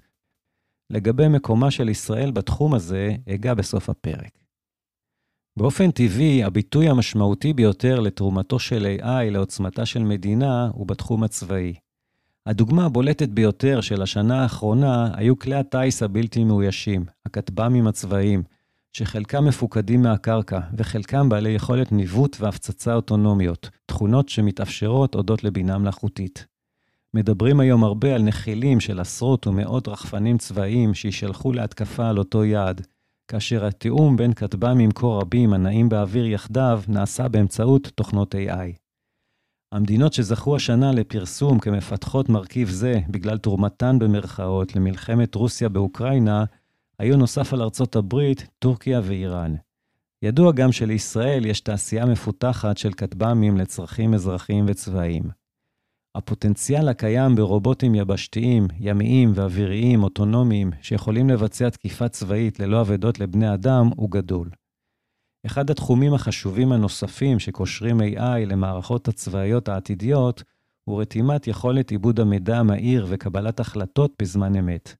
[0.90, 4.38] לגבי מקומה של ישראל בתחום הזה, אגע בסוף הפרק.
[5.58, 11.74] באופן טבעי, הביטוי המשמעותי ביותר לתרומתו של AI לעוצמתה של מדינה הוא בתחום הצבאי.
[12.47, 18.42] הדוגמה הבולטת ביותר של השנה האחרונה היו כלי הטיס הבלתי מאוישים, הכטב"מים הצבאיים,
[18.92, 26.47] שחלקם מפוקדים מהקרקע, וחלקם בעלי יכולת ניווט והפצצה אוטונומיות, תכונות שמתאפשרות הודות לבינה מלאכותית.
[27.14, 32.86] מדברים היום הרבה על נחילים של עשרות ומאות רחפנים צבאיים שישלחו להתקפה על אותו יעד,
[33.28, 38.86] כאשר התיאום בין כטב"מים כה רבים הנעים באוויר יחדיו נעשה באמצעות תוכנות AI.
[39.76, 46.44] המדינות שזכו השנה לפרסום כמפתחות מרכיב זה בגלל תרומתן במרכאות למלחמת רוסיה באוקראינה,
[46.98, 49.54] היו נוסף על ארצות הברית, טורקיה ואיראן.
[50.22, 55.22] ידוע גם שלישראל יש תעשייה מפותחת של כטב"מים לצרכים אזרחיים וצבאיים.
[56.14, 63.90] הפוטנציאל הקיים ברובוטים יבשתיים, ימיים ואוויריים אוטונומיים שיכולים לבצע תקיפה צבאית ללא אבדות לבני אדם
[63.96, 64.50] הוא גדול.
[65.47, 70.42] אחד התחומים החשובים הנוספים שקושרים AI למערכות הצבאיות העתידיות
[70.84, 74.94] הוא רתימת יכולת עיבוד המידע המהיר וקבלת החלטות בזמן אמת.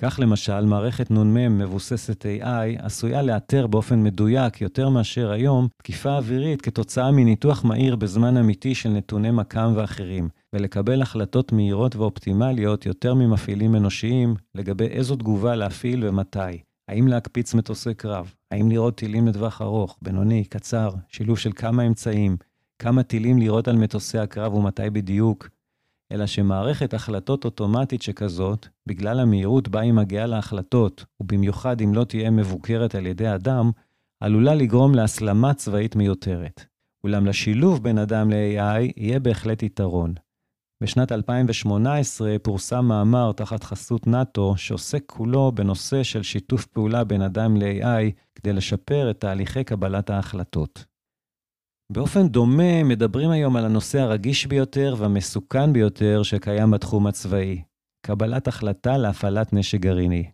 [0.00, 6.62] כך למשל, מערכת נ"מ מבוססת AI עשויה לאתר באופן מדויק יותר מאשר היום תקיפה אווירית
[6.62, 13.76] כתוצאה מניתוח מהיר בזמן אמיתי של נתוני מקם ואחרים, ולקבל החלטות מהירות ואופטימליות יותר ממפעילים
[13.76, 16.67] אנושיים לגבי איזו תגובה להפעיל ומתי.
[16.88, 18.34] האם להקפיץ מטוסי קרב?
[18.50, 22.36] האם לראות טילים לטווח ארוך, בינוני, קצר, שילוב של כמה אמצעים,
[22.78, 25.48] כמה טילים לראות על מטוסי הקרב ומתי בדיוק,
[26.12, 32.30] אלא שמערכת החלטות אוטומטית שכזאת, בגלל המהירות בה היא מגיעה להחלטות, ובמיוחד אם לא תהיה
[32.30, 33.70] מבוקרת על ידי אדם,
[34.20, 36.64] עלולה לגרום להסלמה צבאית מיותרת.
[37.04, 40.14] אולם לשילוב בין אדם ל-AI יהיה בהחלט יתרון.
[40.82, 47.56] בשנת 2018 פורסם מאמר תחת חסות נאט"ו, שעוסק כולו בנושא של שיתוף פעולה בין אדם
[47.56, 50.84] ל-AI כדי לשפר את תהליכי קבלת ההחלטות.
[51.92, 57.62] באופן דומה, מדברים היום על הנושא הרגיש ביותר והמסוכן ביותר שקיים בתחום הצבאי,
[58.06, 60.30] קבלת החלטה להפעלת נשק גרעיני.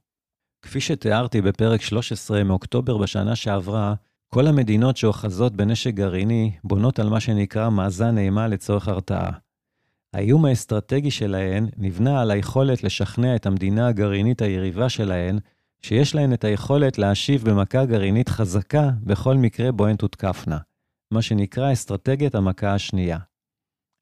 [0.65, 3.95] כפי שתיארתי בפרק 13 מאוקטובר בשנה שעברה,
[4.35, 9.44] כל המדינות שאוחזות בנשק גרעיני בונות על מה שנקרא מאזן אימה לצורך הרתעה.
[10.15, 15.39] האיום האסטרטגי שלהן נבנה על היכולת לשכנע את המדינה הגרעינית היריבה שלהן,
[15.83, 20.59] שיש להן את היכולת להשיב במכה גרעינית חזקה בכל מקרה בו הן תותקפנה.
[21.15, 23.19] מה שנקרא אסטרטגיית המכה השנייה.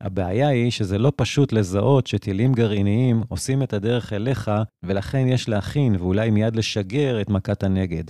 [0.00, 4.50] הבעיה היא שזה לא פשוט לזהות שטילים גרעיניים עושים את הדרך אליך,
[4.82, 8.04] ולכן יש להכין ואולי מיד לשגר את מכת הנגד.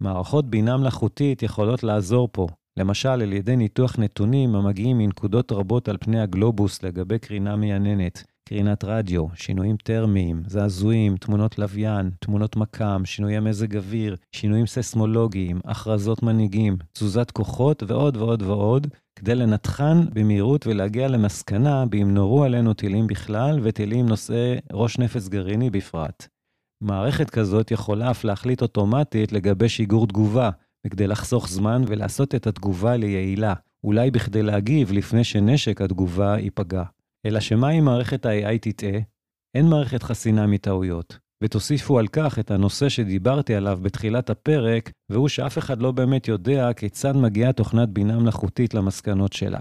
[0.00, 2.46] מערכות בינה מלאכותית יכולות לעזור פה,
[2.80, 8.84] למשל על ידי ניתוח נתונים המגיעים מנקודות רבות על פני הגלובוס לגבי קרינה מייננת, קרינת
[8.84, 16.76] רדיו, שינויים טרמיים, זעזועים, תמונות לוויין, תמונות מקם, שינויי מזג אוויר, שינויים ססמולוגיים, הכרזות מנהיגים,
[16.92, 18.86] תזוזת כוחות ועוד ועוד ועוד,
[19.18, 25.70] כדי לנתחן במהירות ולהגיע למסקנה באם נורו עלינו טילים בכלל וטילים נושאי ראש נפץ גרעיני
[25.70, 26.28] בפרט.
[26.82, 30.50] מערכת כזאת יכולה אף להחליט אוטומטית לגבי שיגור תגובה,
[30.86, 33.54] וכדי לחסוך זמן ולעשות את התגובה ליעילה,
[33.84, 36.82] אולי בכדי להגיב לפני שנשק התגובה ייפגע.
[37.26, 38.98] אלא שמה אם מערכת ה-AI תטעה?
[39.54, 41.18] אין מערכת חסינה מטעויות.
[41.42, 46.72] ותוסיפו על כך את הנושא שדיברתי עליו בתחילת הפרק, והוא שאף אחד לא באמת יודע
[46.72, 49.60] כיצד מגיעה תוכנת בינה מלאכותית למסקנות שלה.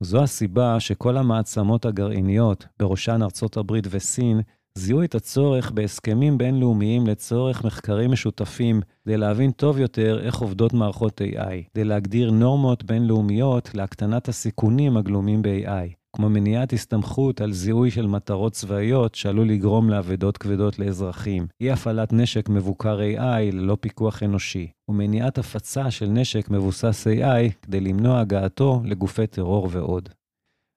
[0.00, 4.40] זו הסיבה שכל המעצמות הגרעיניות, בראשן ארצות הברית וסין,
[4.78, 11.20] זיהו את הצורך בהסכמים בינלאומיים לצורך מחקרים משותפים, כדי להבין טוב יותר איך עובדות מערכות
[11.20, 18.06] AI, כדי להגדיר נורמות בינלאומיות להקטנת הסיכונים הגלומים ב-AI, כמו מניעת הסתמכות על זיהוי של
[18.06, 24.68] מטרות צבאיות שעלול לגרום לאבדות כבדות לאזרחים, אי הפעלת נשק מבוקר AI ללא פיקוח אנושי,
[24.88, 30.08] ומניעת הפצה של נשק מבוסס AI כדי למנוע הגעתו לגופי טרור ועוד.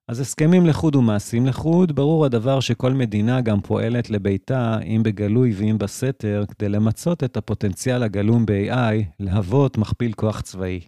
[0.10, 5.78] אז הסכמים לחוד ומעשים לחוד, ברור הדבר שכל מדינה גם פועלת לביתה, אם בגלוי ואם
[5.78, 10.80] בסתר, כדי למצות את הפוטנציאל הגלום ב-AI להוות מכפיל כוח צבאי.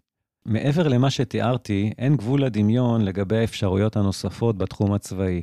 [0.46, 5.42] מעבר למה שתיארתי, אין גבול לדמיון לגבי האפשרויות הנוספות בתחום הצבאי.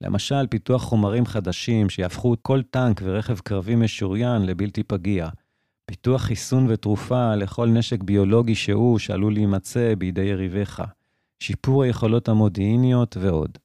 [0.00, 5.28] למשל, פיתוח חומרים חדשים שיהפכו כל טנק ורכב קרבי משוריין לבלתי פגיע.
[5.86, 10.82] פיתוח חיסון ותרופה לכל נשק ביולוגי שהוא שעלול להימצא בידי יריביך.
[11.42, 13.58] שיפור היכולות המודיעיניות ועוד.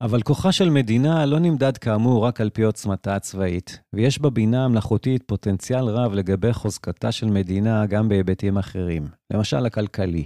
[0.00, 5.22] אבל כוחה של מדינה לא נמדד כאמור רק על פי עוצמתה הצבאית, ויש בבינה המלאכותית
[5.26, 10.24] פוטנציאל רב לגבי חוזקתה של מדינה גם בהיבטים אחרים, למשל הכלכלי.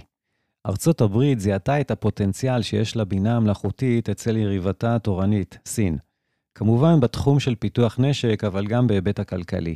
[0.67, 5.97] ארצות הברית זיהתה את הפוטנציאל שיש לבינה המלאכותית אצל יריבתה התורנית, סין.
[6.55, 9.75] כמובן בתחום של פיתוח נשק, אבל גם בהיבט הכלכלי.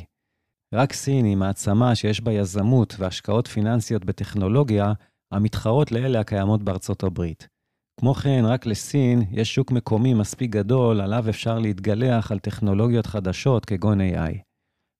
[0.73, 4.93] רק סין היא מעצמה שיש בה יזמות והשקעות פיננסיות בטכנולוגיה,
[5.31, 7.47] המתחרות לאלה הקיימות בארצות הברית.
[7.99, 13.65] כמו כן, רק לסין יש שוק מקומי מספיק גדול עליו אפשר להתגלח על טכנולוגיות חדשות
[13.65, 14.37] כגון AI.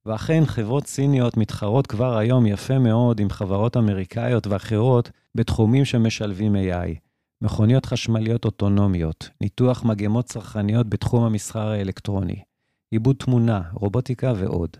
[0.06, 7.08] ואכן, חברות סיניות מתחרות כבר היום יפה מאוד עם חברות אמריקאיות ואחרות בתחומים שמשלבים AI.
[7.42, 12.44] מכוניות חשמליות אוטונומיות, ניתוח מגמות צרכניות בתחום המסחר האלקטרוני,
[12.92, 14.78] עיבוד תמונה, רובוטיקה ועוד.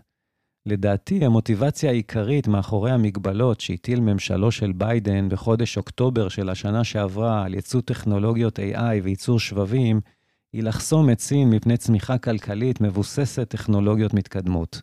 [0.68, 7.54] לדעתי, המוטיבציה העיקרית מאחורי המגבלות שהטיל ממשלו של ביידן בחודש אוקטובר של השנה שעברה על
[7.54, 10.00] ייצוא טכנולוגיות AI וייצור שבבים,
[10.52, 14.82] היא לחסום את סין מפני צמיחה כלכלית מבוססת טכנולוגיות מתקדמות.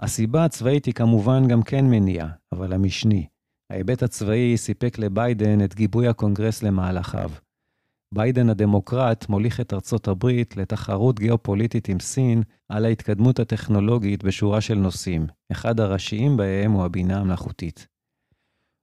[0.00, 3.26] הסיבה הצבאית היא כמובן גם כן מניע, אבל המשני.
[3.70, 7.30] ההיבט הצבאי סיפק לביידן את גיבוי הקונגרס למהלכיו.
[8.14, 14.74] ביידן הדמוקרט מוליך את ארצות הברית לתחרות גיאופוליטית עם סין על ההתקדמות הטכנולוגית בשורה של
[14.74, 15.26] נושאים.
[15.52, 17.86] אחד הראשיים בהם הוא הבינה המלאכותית.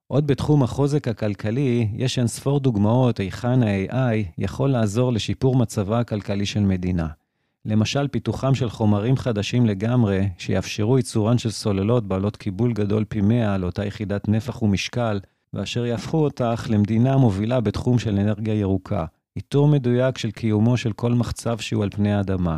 [0.08, 6.46] עוד בתחום החוזק הכלכלי, יש אין ספור דוגמאות היכן ה-AI יכול לעזור לשיפור מצבה הכלכלי
[6.46, 7.08] של מדינה.
[7.66, 13.58] למשל, פיתוחם של חומרים חדשים לגמרי, שיאפשרו ייצורן של סוללות בעלות קיבול גדול פי 100
[13.58, 15.20] לאותה יחידת נפח ומשקל,
[15.54, 19.06] ואשר יהפכו אותך למדינה מובילה בתחום של אנרגיה ירוקה.
[19.36, 22.58] איתור מדויק של קיומו של כל מחצב שהוא על פני האדמה.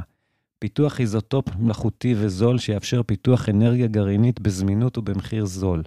[0.59, 5.83] פיתוח איזוטופ מלאכותי וזול שיאפשר פיתוח אנרגיה גרעינית בזמינות ובמחיר זול.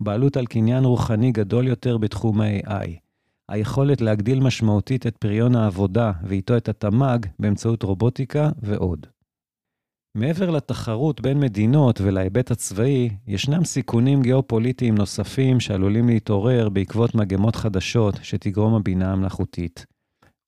[0.00, 2.88] בעלות על קניין רוחני גדול יותר בתחום ה-AI.
[3.48, 9.06] היכולת להגדיל משמעותית את פריון העבודה ואיתו את התמ"ג באמצעות רובוטיקה ועוד.
[10.14, 18.14] מעבר לתחרות בין מדינות ולהיבט הצבאי, ישנם סיכונים גיאופוליטיים נוספים שעלולים להתעורר בעקבות מגמות חדשות
[18.22, 19.86] שתגרום הבינה המלאכותית.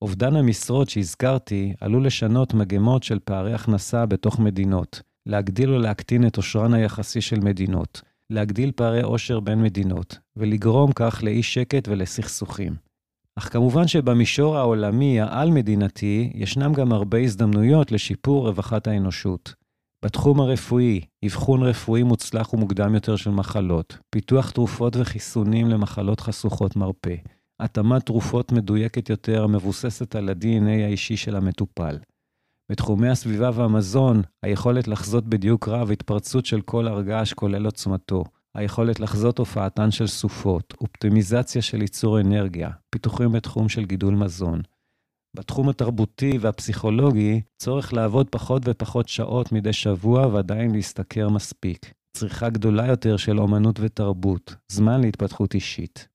[0.02, 6.36] אובדן המשרות שהזכרתי עלול לשנות מגמות של פערי הכנסה בתוך מדינות, להגדיל או להקטין את
[6.36, 12.74] עושרן היחסי של מדינות, להגדיל פערי עושר בין מדינות, ולגרום כך לאי שקט ולסכסוכים.
[13.38, 19.54] אך כמובן שבמישור העולמי העל-מדינתי, ישנם גם הרבה הזדמנויות לשיפור רווחת האנושות.
[20.04, 27.14] בתחום הרפואי, אבחון רפואי מוצלח ומוקדם יותר של מחלות, פיתוח תרופות וחיסונים למחלות חשוכות מרפא,
[27.60, 31.98] התאמת תרופות מדויקת יותר המבוססת על ה-DNA האישי של המטופל.
[32.70, 39.38] בתחומי הסביבה והמזון, היכולת לחזות בדיוק רב התפרצות של כל הרגש כולל עוצמתו, היכולת לחזות
[39.38, 44.62] הופעתן של סופות, אופטימיזציה של ייצור אנרגיה, פיתוחים בתחום של גידול מזון.
[45.36, 51.92] בתחום התרבותי והפסיכולוגי, צורך לעבוד פחות ופחות שעות מדי שבוע ועדיין להשתכר מספיק.
[52.16, 56.08] צריכה גדולה יותר של אומנות ותרבות, זמן להתפתחות אישית.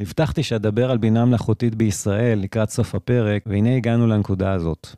[0.00, 4.88] הבטחתי שאדבר על בינה מלאכותית בישראל לקראת סוף הפרק, והנה הגענו לנקודה הזאת.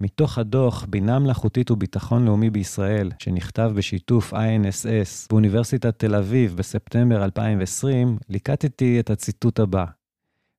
[0.00, 8.18] מתוך הדוח בינה מלאכותית וביטחון לאומי בישראל, שנכתב בשיתוף INSS באוניברסיטת תל אביב בספטמבר 2020,
[8.28, 9.84] ליקטתי את הציטוט הבא: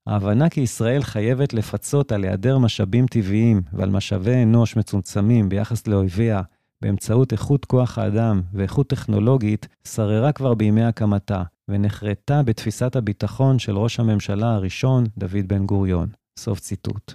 [0.08, 6.42] ההבנה כי ישראל חייבת לפצות על היעדר משאבים טבעיים ועל משאבי אנוש מצומצמים ביחס לאויביה
[6.82, 14.00] באמצעות איכות כוח האדם ואיכות טכנולוגית, שררה כבר בימי הקמתה, ונחרטה בתפיסת הביטחון של ראש
[14.00, 16.10] הממשלה הראשון, דוד בן גוריון.
[16.40, 17.14] סוף ציטוט.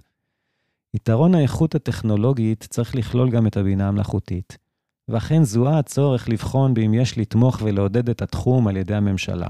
[0.95, 4.59] יתרון האיכות הטכנולוגית צריך לכלול גם את הבינה המלאכותית,
[5.09, 9.49] ואכן זוהה הצורך לבחון באם יש לתמוך ולעודד את התחום על ידי הממשלה.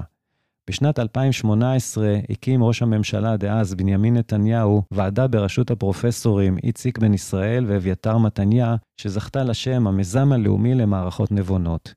[0.70, 8.18] בשנת 2018 הקים ראש הממשלה דאז, בנימין נתניהו, ועדה בראשות הפרופסורים איציק בן ישראל ואביתר
[8.18, 11.94] מתניה, שזכתה לשם המיזם הלאומי למערכות נבונות.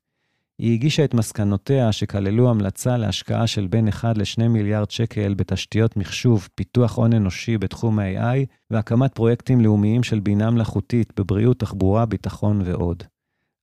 [0.59, 6.47] היא הגישה את מסקנותיה, שכללו המלצה להשקעה של בין 1 ל-2 מיליארד שקל בתשתיות מחשוב,
[6.55, 13.03] פיתוח הון אנושי בתחום ה-AI, והקמת פרויקטים לאומיים של בינה מלאכותית בבריאות, תחבורה, ביטחון ועוד.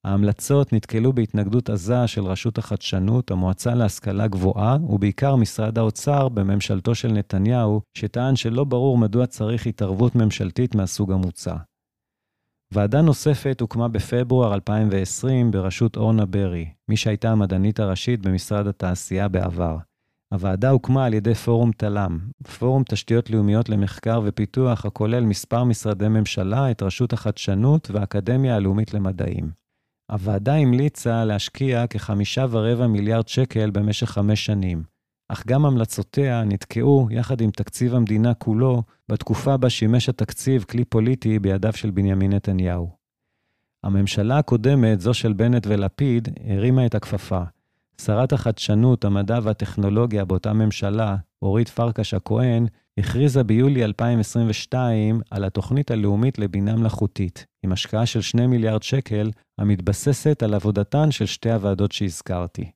[0.05, 7.13] ההמלצות נתקלו בהתנגדות עזה של רשות החדשנות, המועצה להשכלה גבוהה, ובעיקר משרד האוצר בממשלתו של
[7.13, 11.55] נתניהו, שטען שלא ברור מדוע צריך התערבות ממשלתית מהסוג המוצע.
[12.75, 19.77] ועדה נוספת הוקמה בפברואר 2020 בראשות אורנה ברי, מי שהייתה המדענית הראשית במשרד התעשייה בעבר.
[20.35, 22.19] הוועדה הוקמה על ידי פורום תל"מ,
[22.59, 29.51] פורום תשתיות לאומיות למחקר ופיתוח הכולל מספר משרדי ממשלה, את רשות החדשנות והאקדמיה הלאומית למדעים.
[30.13, 34.83] הוועדה המליצה להשקיע כחמישה ורבע מיליארד שקל במשך חמש שנים.
[35.33, 41.39] אך גם המלצותיה נתקעו יחד עם תקציב המדינה כולו בתקופה בה שימש התקציב כלי פוליטי
[41.39, 42.91] בידיו של בנימין נתניהו.
[43.85, 47.43] הממשלה הקודמת, זו של בנט ולפיד, הרימה את הכפפה.
[48.01, 52.67] שרת החדשנות, המדע והטכנולוגיה באותה ממשלה, אורית פרקש הכהן,
[52.99, 60.43] הכריזה ביולי 2022 על התוכנית הלאומית לבינה מלאכותית, עם השקעה של 2 מיליארד שקל, המתבססת
[60.43, 62.71] על עבודתן של שתי הוועדות שהזכרתי.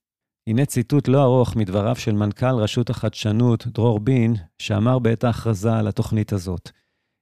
[0.49, 5.89] הנה ציטוט לא ארוך מדבריו של מנכ"ל רשות החדשנות, דרור בין, שאמר בעת ההכרזה על
[5.89, 6.71] התוכנית הזאת: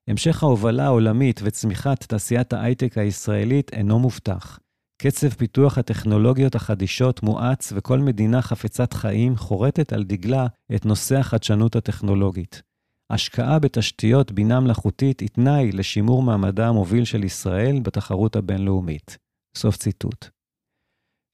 [0.09, 4.59] המשך ההובלה העולמית וצמיחת תעשיית ההייטק הישראלית אינו מובטח.
[5.03, 11.77] קצב פיתוח הטכנולוגיות החדישות מואץ וכל מדינה חפצת חיים חורטת על דגלה את נושא החדשנות
[11.77, 12.63] הטכנולוגית.
[13.11, 19.19] השקעה בתשתיות בינה מלאכותית היא תנאי לשימור מעמדה המוביל של ישראל בתחרות הבינלאומית.
[19.57, 20.42] סוף ציטוט.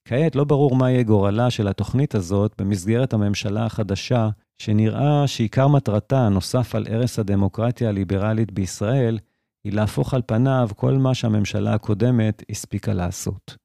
[0.08, 4.28] כעת לא ברור מה יהיה גורלה של התוכנית הזאת במסגרת הממשלה החדשה,
[4.62, 9.18] שנראה שעיקר מטרתה, נוסף על ערש הדמוקרטיה הליברלית בישראל,
[9.64, 13.56] היא להפוך על פניו כל מה שהממשלה הקודמת הספיקה לעשות.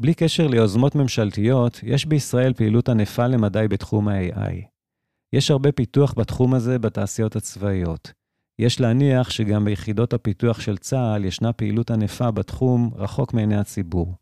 [0.00, 4.54] בלי קשר ליוזמות ממשלתיות, יש בישראל פעילות ענפה למדי בתחום ה-AI.
[5.34, 8.12] יש הרבה פיתוח בתחום הזה בתעשיות הצבאיות.
[8.60, 14.19] יש להניח שגם ביחידות הפיתוח של צה"ל ישנה פעילות ענפה בתחום רחוק מעיני הציבור.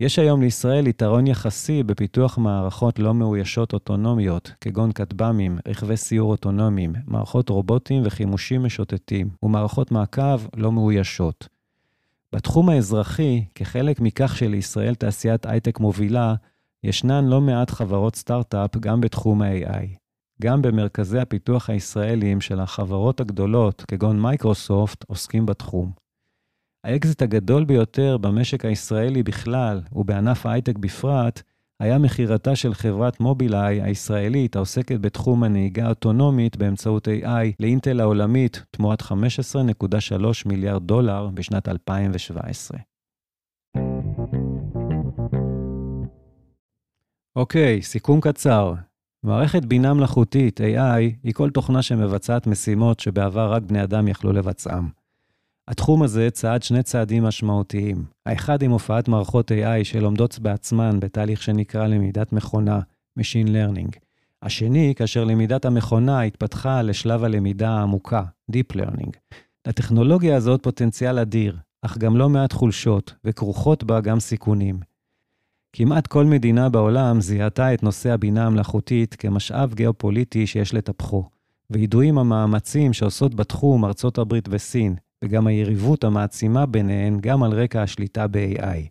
[0.00, 6.92] יש היום לישראל יתרון יחסי בפיתוח מערכות לא מאוישות אוטונומיות, כגון כטב"מים, רכבי סיור אוטונומיים,
[7.06, 11.48] מערכות רובוטים וחימושים משוטטים, ומערכות מעקב לא מאוישות.
[12.32, 16.34] בתחום האזרחי, כחלק מכך שלישראל תעשיית הייטק מובילה,
[16.84, 19.86] ישנן לא מעט חברות סטארט-אפ גם בתחום ה-AI.
[20.42, 26.05] גם במרכזי הפיתוח הישראליים של החברות הגדולות, כגון מייקרוסופט, עוסקים בתחום.
[26.86, 31.42] האקזיט הגדול ביותר במשק הישראלי בכלל, ובענף ההייטק בפרט,
[31.80, 39.02] היה מכירתה של חברת מובילאיי הישראלית העוסקת בתחום הנהיגה האוטונומית באמצעות AI לאינטל העולמית תמורת
[39.02, 39.12] 15.3
[40.46, 42.78] מיליארד דולר בשנת 2017.
[47.36, 48.74] אוקיי, סיכום קצר.
[49.22, 54.95] מערכת בינה מלאכותית, AI, היא כל תוכנה שמבצעת משימות שבעבר רק בני אדם יכלו לבצעם.
[55.68, 58.04] התחום הזה צעד שני צעדים משמעותיים.
[58.26, 62.80] האחד עם הופעת מערכות AI שלומדות בעצמן בתהליך שנקרא למידת מכונה,
[63.20, 63.98] Machine Learning.
[64.42, 69.10] השני, כאשר למידת המכונה התפתחה לשלב הלמידה העמוקה, Deep Learning.
[69.68, 74.80] לטכנולוגיה הזאת פוטנציאל אדיר, אך גם לא מעט חולשות, וכרוכות בה גם סיכונים.
[75.72, 81.24] כמעט כל מדינה בעולם זיהתה את נושא הבינה המלאכותית כמשאב גיאופוליטי שיש לטפחו,
[81.70, 84.96] וידועים המאמצים שעושות בתחום ארצות הברית וסין,
[85.26, 88.88] וגם היריבות המעצימה ביניהן גם על רקע השליטה ב-AI.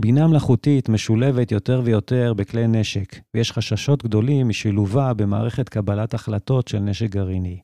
[0.00, 6.78] בינה מלאכותית משולבת יותר ויותר בכלי נשק, ויש חששות גדולים משילובה במערכת קבלת החלטות של
[6.78, 7.60] נשק גרעיני.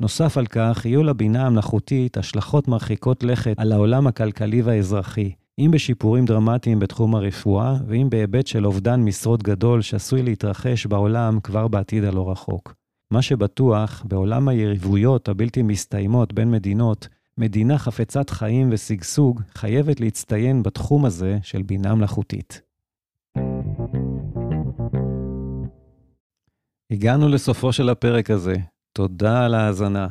[0.00, 6.24] נוסף על כך, יהיו לבינה המלאכותית השלכות מרחיקות לכת על העולם הכלכלי והאזרחי, אם בשיפורים
[6.24, 12.30] דרמטיים בתחום הרפואה, ואם בהיבט של אובדן משרות גדול שעשוי להתרחש בעולם כבר בעתיד הלא
[12.30, 12.81] רחוק.
[13.12, 17.08] מה שבטוח, בעולם היריבויות הבלתי מסתיימות בין מדינות,
[17.38, 22.62] מדינה חפצת חיים ושגשוג חייבת להצטיין בתחום הזה של בינה מלאכותית.
[26.90, 28.56] הגענו לסופו של הפרק הזה.
[28.92, 30.08] תודה על ההאזנה.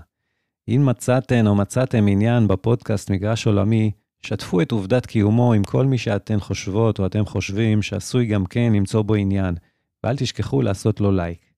[0.68, 3.91] אם מצאתן או מצאתם עניין בפודקאסט מגרש עולמי,
[4.22, 8.74] שתפו את עובדת קיומו עם כל מי שאתן חושבות או אתם חושבים שעשוי גם כן
[8.76, 9.56] למצוא בו עניין,
[10.04, 11.51] ואל תשכחו לעשות לו לייק.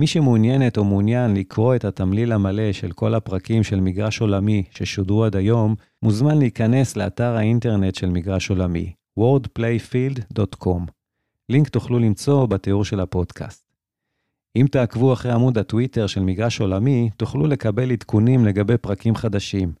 [0.00, 5.24] מי שמעוניינת או מעוניין לקרוא את התמליל המלא של כל הפרקים של מגרש עולמי ששודרו
[5.24, 10.80] עד היום, מוזמן להיכנס לאתר האינטרנט של מגרש עולמי, wordplayfield.com.
[11.48, 13.72] לינק תוכלו למצוא בתיאור של הפודקאסט.
[14.56, 19.72] אם תעקבו אחרי עמוד הטוויטר של מגרש עולמי, תוכלו לקבל עדכונים לגבי פרקים חדשים,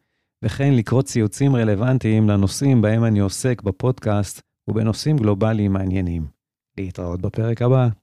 [0.44, 6.26] וכן לקרוא ציוצים רלוונטיים לנושאים בהם אני עוסק בפודקאסט ובנושאים גלובליים מעניינים.
[6.78, 7.99] להתראות בפרק הבא.